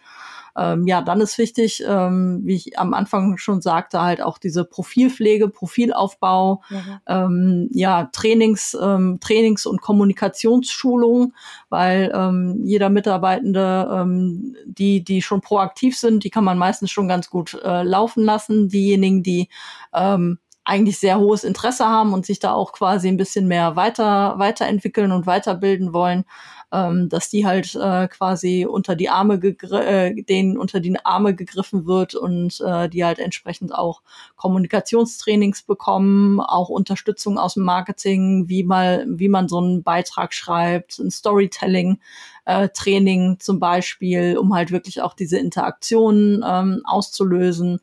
[0.56, 4.64] Ähm, ja, dann ist wichtig, ähm, wie ich am Anfang schon sagte, halt auch diese
[4.64, 7.00] Profilpflege, Profilaufbau, mhm.
[7.06, 11.32] ähm, ja, Trainings, ähm, Trainings- und Kommunikationsschulung,
[11.70, 17.08] weil ähm, jeder Mitarbeitende, ähm, die, die schon proaktiv sind, die kann man meistens schon
[17.08, 18.68] ganz gut äh, laufen lassen.
[18.68, 19.48] Diejenigen, die
[19.92, 24.38] ähm, eigentlich sehr hohes Interesse haben und sich da auch quasi ein bisschen mehr weiter
[24.38, 26.24] weiterentwickeln und weiterbilden wollen,
[26.72, 31.86] ähm, dass die halt äh, quasi unter die Arme äh, denen unter die Arme gegriffen
[31.86, 34.00] wird und äh, die halt entsprechend auch
[34.36, 40.98] Kommunikationstrainings bekommen, auch Unterstützung aus dem Marketing, wie mal wie man so einen Beitrag schreibt,
[40.98, 42.00] ein Storytelling.
[42.46, 47.80] Äh, Training zum Beispiel, um halt wirklich auch diese Interaktionen ähm, auszulösen.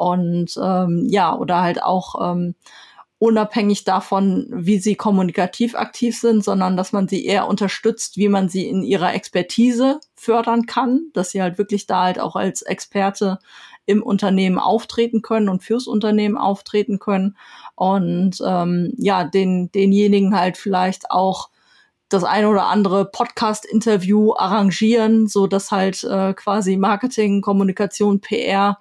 [0.00, 2.54] Und ähm, ja, oder halt auch ähm,
[3.18, 8.48] unabhängig davon, wie sie kommunikativ aktiv sind, sondern dass man sie eher unterstützt, wie man
[8.48, 13.38] sie in ihrer Expertise fördern kann, dass sie halt wirklich da halt auch als Experte
[13.84, 17.36] im Unternehmen auftreten können und fürs Unternehmen auftreten können.
[17.74, 21.50] Und ähm, ja, den, denjenigen halt vielleicht auch
[22.08, 28.78] das eine oder andere Podcast-Interview arrangieren, so dass halt äh, quasi Marketing, Kommunikation, PR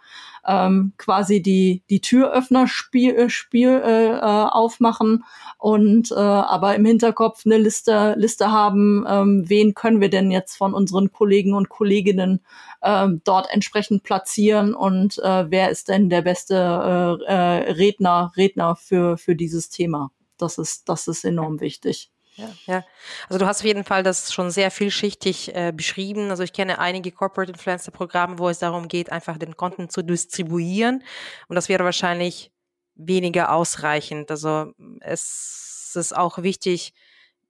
[0.49, 5.23] ähm, quasi die, die Türöffner-Spiel äh, Spiel, äh, äh, aufmachen
[5.59, 10.57] und äh, aber im Hinterkopf eine Liste, Liste haben, ähm, wen können wir denn jetzt
[10.57, 12.41] von unseren Kollegen und Kolleginnen
[12.81, 18.75] ähm, dort entsprechend platzieren und äh, wer ist denn der beste äh, äh, Redner, Redner
[18.75, 20.11] für, für dieses Thema.
[20.37, 22.09] Das ist, das ist enorm wichtig.
[22.39, 22.85] Ja, ja.
[23.27, 26.29] Also du hast auf jeden Fall das schon sehr vielschichtig äh, beschrieben.
[26.29, 30.03] Also ich kenne einige Corporate Influencer Programme, wo es darum geht, einfach den Content zu
[30.03, 31.03] distribuieren.
[31.49, 32.51] Und das wäre wahrscheinlich
[32.95, 34.31] weniger ausreichend.
[34.31, 34.71] Also
[35.01, 36.93] es ist auch wichtig,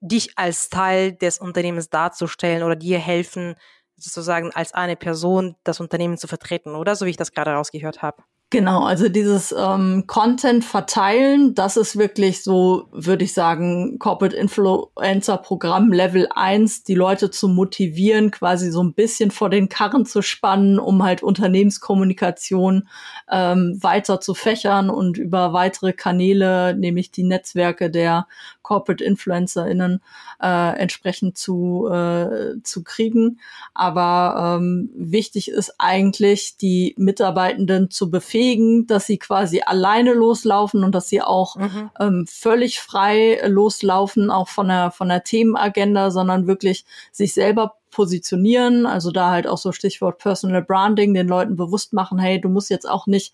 [0.02, 3.56] dich als Teil des Unternehmens darzustellen oder dir helfen,
[3.96, 6.96] sozusagen als eine Person das Unternehmen zu vertreten, oder?
[6.96, 8.24] So wie ich das gerade rausgehört habe.
[8.52, 15.38] Genau, also dieses ähm, Content verteilen, das ist wirklich so, würde ich sagen, Corporate Influencer
[15.38, 20.24] Programm Level 1, die Leute zu motivieren, quasi so ein bisschen vor den Karren zu
[20.24, 22.88] spannen, um halt Unternehmenskommunikation
[23.30, 28.26] ähm, weiter zu fächern und über weitere Kanäle, nämlich die Netzwerke der
[28.64, 30.02] Corporate InfluencerInnen
[30.42, 33.40] äh, entsprechend zu, äh, zu kriegen.
[33.76, 38.39] Aber ähm, wichtig ist eigentlich, die Mitarbeitenden zu befähigen,
[38.88, 41.90] dass sie quasi alleine loslaufen und dass sie auch mhm.
[42.00, 48.86] ähm, völlig frei loslaufen, auch von der, von der Themenagenda, sondern wirklich sich selber positionieren,
[48.86, 52.70] also da halt auch so Stichwort Personal Branding, den Leuten bewusst machen, hey, du musst
[52.70, 53.34] jetzt auch nicht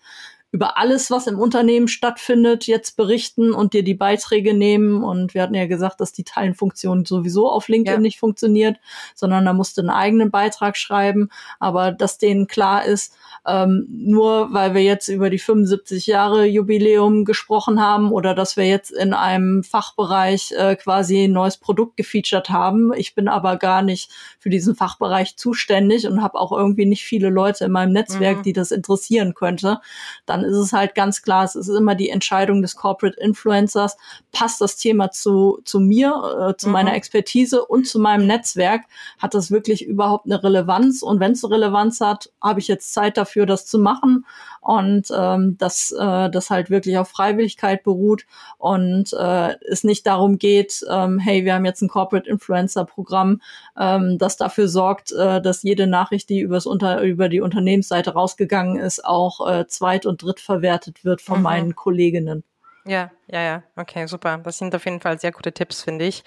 [0.52, 5.02] über alles, was im Unternehmen stattfindet, jetzt berichten und dir die Beiträge nehmen.
[5.02, 8.00] Und wir hatten ja gesagt, dass die Teilenfunktion sowieso auf LinkedIn ja.
[8.00, 8.78] nicht funktioniert,
[9.14, 11.28] sondern da musst du einen eigenen Beitrag schreiben.
[11.58, 13.14] Aber dass denen klar ist,
[13.46, 18.66] ähm, nur weil wir jetzt über die 75 Jahre Jubiläum gesprochen haben oder dass wir
[18.66, 22.92] jetzt in einem Fachbereich äh, quasi ein neues Produkt gefeatured haben.
[22.94, 27.30] Ich bin aber gar nicht für diesen Fachbereich zuständig und habe auch irgendwie nicht viele
[27.30, 28.42] Leute in meinem Netzwerk, mhm.
[28.42, 29.80] die das interessieren könnte.
[30.24, 33.96] Dann ist es halt ganz klar, es ist immer die Entscheidung des Corporate Influencers,
[34.32, 36.72] passt das Thema zu, zu mir, äh, zu mhm.
[36.72, 38.82] meiner Expertise und zu meinem Netzwerk,
[39.18, 41.02] hat das wirklich überhaupt eine Relevanz?
[41.02, 44.24] Und wenn es eine Relevanz hat, habe ich jetzt Zeit dafür, das zu machen
[44.66, 48.26] und ähm, dass äh, das halt wirklich auf Freiwilligkeit beruht
[48.58, 53.40] und äh, es nicht darum geht, ähm, hey, wir haben jetzt ein Corporate Influencer Programm,
[53.78, 58.80] ähm, das dafür sorgt, äh, dass jede Nachricht, die übers Unter über die Unternehmensseite rausgegangen
[58.80, 61.42] ist, auch äh, zweit- und drittverwertet wird von mhm.
[61.44, 62.42] meinen Kolleginnen.
[62.84, 64.38] Ja, ja, ja, okay, super.
[64.38, 66.24] Das sind auf jeden Fall sehr gute Tipps, finde ich.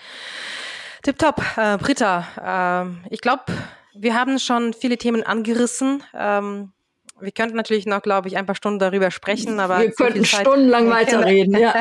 [1.03, 2.85] Tipptopp, äh, Britta.
[2.85, 3.43] Äh, ich glaube,
[3.93, 6.03] wir haben schon viele Themen angerissen.
[6.13, 6.71] Ähm,
[7.21, 10.25] wir könnten natürlich noch, glaube ich, ein paar Stunden darüber sprechen, aber wir so könnten
[10.25, 11.73] stundenlang weiterreden, ja.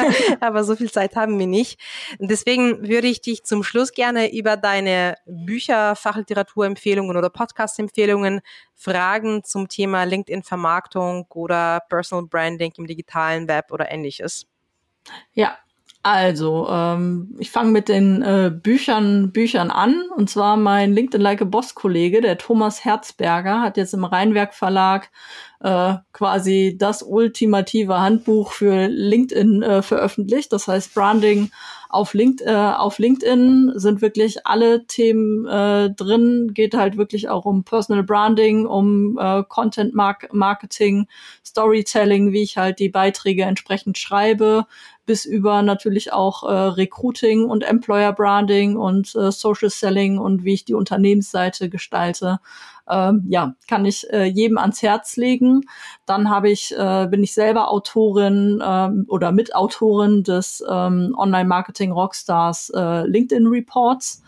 [0.40, 1.80] aber so viel Zeit haben wir nicht.
[2.18, 8.40] Deswegen würde ich dich zum Schluss gerne über deine Bücher, Fachliteraturempfehlungen oder Podcast-Empfehlungen
[8.74, 14.46] fragen zum Thema LinkedIn-Vermarktung oder Personal Branding im digitalen Web oder ähnliches.
[15.32, 15.58] Ja,
[16.08, 20.04] also, ähm, ich fange mit den äh, Büchern, Büchern an.
[20.14, 24.54] Und zwar mein LinkedIn Like a Boss Kollege, der Thomas Herzberger, hat jetzt im Rheinwerk
[24.54, 25.10] Verlag
[25.60, 30.52] äh, quasi das ultimative Handbuch für LinkedIn äh, veröffentlicht.
[30.52, 31.50] Das heißt Branding
[31.88, 36.52] auf, Link, äh, auf LinkedIn sind wirklich alle Themen äh, drin.
[36.52, 41.06] Geht halt wirklich auch um Personal Branding, um äh, Content Mark Marketing,
[41.44, 44.66] Storytelling, wie ich halt die Beiträge entsprechend schreibe,
[45.06, 50.54] bis über natürlich auch äh, Recruiting und Employer Branding und äh, Social Selling und wie
[50.54, 52.40] ich die Unternehmensseite gestalte
[52.88, 55.62] ähm, ja, kann ich äh, jedem ans Herz legen.
[56.04, 62.70] Dann habe ich, äh, bin ich selber Autorin ähm, oder Mitautorin des ähm, Online-Marketing Rockstars
[62.74, 64.22] äh, LinkedIn Reports.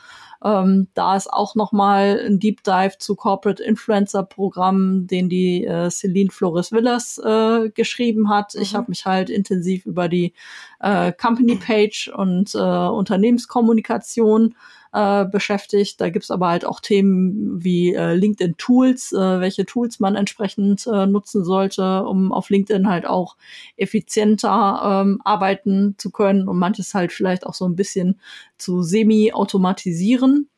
[0.45, 5.91] Ähm, da ist auch nochmal ein Deep Dive zu Corporate Influencer Programm, den die äh,
[5.91, 8.55] Celine Flores Villas äh, geschrieben hat.
[8.55, 8.63] Mhm.
[8.63, 10.35] Ich habe mich halt intensiv über die
[10.81, 14.55] äh, Company Page und äh, Unternehmenskommunikation
[14.93, 16.01] äh, beschäftigt.
[16.01, 20.87] Da gibt's aber halt auch Themen wie äh, LinkedIn Tools, äh, welche Tools man entsprechend
[20.87, 23.37] äh, nutzen sollte, um auf LinkedIn halt auch
[23.77, 28.21] effizienter ähm, arbeiten zu können und manches halt vielleicht auch so ein bisschen
[28.57, 30.49] zu semi-automatisieren.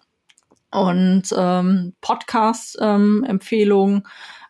[0.72, 3.96] Und ähm, Podcast-Empfehlungen.
[3.96, 4.02] Ähm,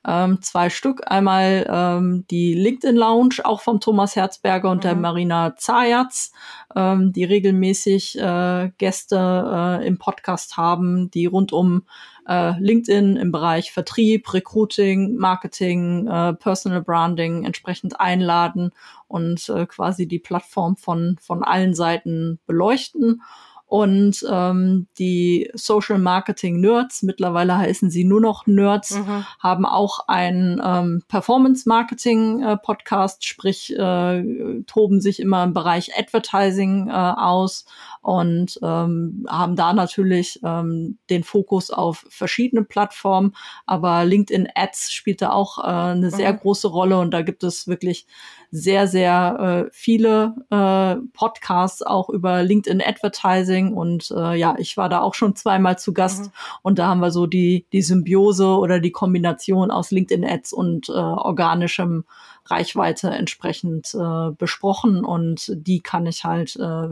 [0.07, 1.03] ähm, zwei Stück.
[1.11, 4.83] Einmal ähm, die LinkedIn Lounge, auch vom Thomas Herzberger und mhm.
[4.83, 6.33] der Marina Zayatz,
[6.75, 11.83] ähm, die regelmäßig äh, Gäste äh, im Podcast haben, die rund um
[12.27, 18.71] äh, LinkedIn im Bereich Vertrieb, Recruiting, Marketing, äh, Personal Branding entsprechend einladen
[19.09, 23.23] und äh, quasi die Plattform von, von allen Seiten beleuchten.
[23.71, 29.25] Und ähm, die Social Marketing Nerds, mittlerweile heißen sie nur noch Nerds, mhm.
[29.39, 34.25] haben auch einen ähm, Performance Marketing äh, Podcast, sprich äh,
[34.66, 37.64] toben sich immer im Bereich Advertising äh, aus
[38.03, 45.23] und ähm, haben da natürlich ähm, den Fokus auf verschiedene Plattformen, aber LinkedIn Ads spielt
[45.23, 46.39] da auch äh, eine sehr mhm.
[46.39, 48.09] große Rolle und da gibt es wirklich
[48.51, 54.89] sehr, sehr äh, viele äh, Podcasts auch über LinkedIn Advertising und äh, ja, ich war
[54.89, 56.31] da auch schon zweimal zu Gast mhm.
[56.63, 60.89] und da haben wir so die, die Symbiose oder die Kombination aus LinkedIn Ads und
[60.89, 62.05] äh, organischem
[62.47, 66.89] Reichweite entsprechend äh, besprochen und die kann ich halt äh,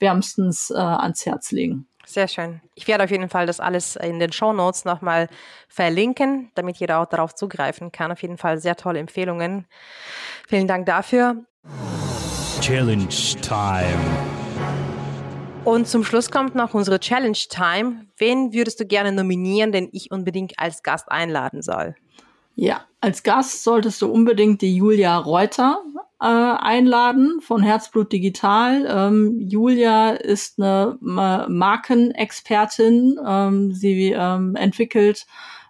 [0.00, 1.86] wärmstens äh, ans Herz legen.
[2.08, 2.60] Sehr schön.
[2.76, 5.28] Ich werde auf jeden Fall das alles in den Show Notes nochmal
[5.68, 8.12] verlinken, damit jeder auch darauf zugreifen kann.
[8.12, 9.66] Auf jeden Fall sehr tolle Empfehlungen.
[10.46, 11.44] Vielen Dank dafür.
[12.60, 13.08] Challenge
[13.42, 13.98] Time.
[15.64, 18.06] Und zum Schluss kommt noch unsere Challenge Time.
[18.18, 21.96] Wen würdest du gerne nominieren, den ich unbedingt als Gast einladen soll?
[22.54, 25.82] Ja, als Gast solltest du unbedingt die Julia Reuter
[26.20, 28.86] äh, einladen von Herzblut Digital.
[28.88, 33.18] Ähm, Julia ist eine äh, Markenexpertin.
[33.26, 35.26] Ähm, sie ähm, entwickelt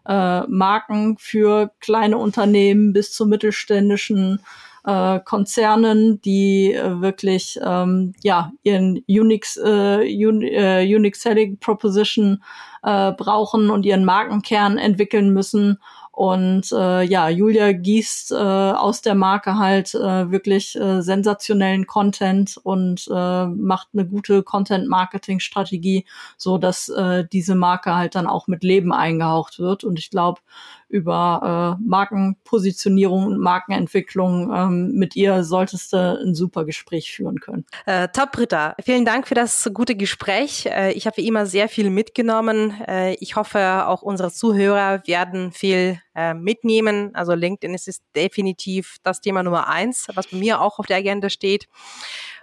[0.07, 4.40] äh, Marken für kleine Unternehmen bis zu mittelständischen
[4.84, 12.42] äh, Konzernen, die äh, wirklich ähm, ja ihren Unix äh, Un äh, Unix Selling Proposition
[12.84, 15.80] äh, brauchen und ihren Markenkern entwickeln müssen
[16.16, 22.56] und äh, ja, Julia gießt äh, aus der Marke halt äh, wirklich äh, sensationellen Content
[22.62, 26.06] und äh, macht eine gute Content-Marketing-Strategie,
[26.38, 29.84] so dass äh, diese Marke halt dann auch mit Leben eingehaucht wird.
[29.84, 30.40] Und ich glaube,
[30.89, 34.53] über äh, Markenpositionierung und Markenentwicklung.
[34.55, 37.64] Ähm, mit ihr solltest du ein super Gespräch führen können.
[37.87, 38.74] Äh, top, Britta.
[38.82, 40.66] Vielen Dank für das gute Gespräch.
[40.66, 42.72] Äh, ich habe immer sehr viel mitgenommen.
[42.87, 47.14] Äh, ich hoffe, auch unsere Zuhörer werden viel äh, mitnehmen.
[47.14, 50.99] Also LinkedIn ist, ist definitiv das Thema Nummer eins, was bei mir auch auf der
[50.99, 51.66] Agenda steht.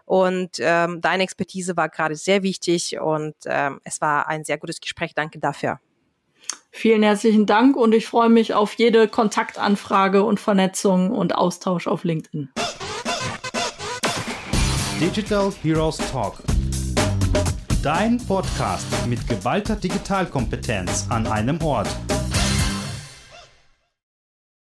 [0.06, 4.82] Und ähm, deine Expertise war gerade sehr wichtig und ähm, es war ein sehr gutes
[4.82, 5.14] Gespräch.
[5.16, 5.80] Danke dafür.
[6.72, 12.04] Vielen herzlichen Dank und ich freue mich auf jede Kontaktanfrage und Vernetzung und Austausch auf
[12.04, 12.50] LinkedIn.
[15.00, 16.44] Digital Heroes Talk.
[17.82, 21.90] Dein Podcast mit geballter Digitalkompetenz an einem Ort.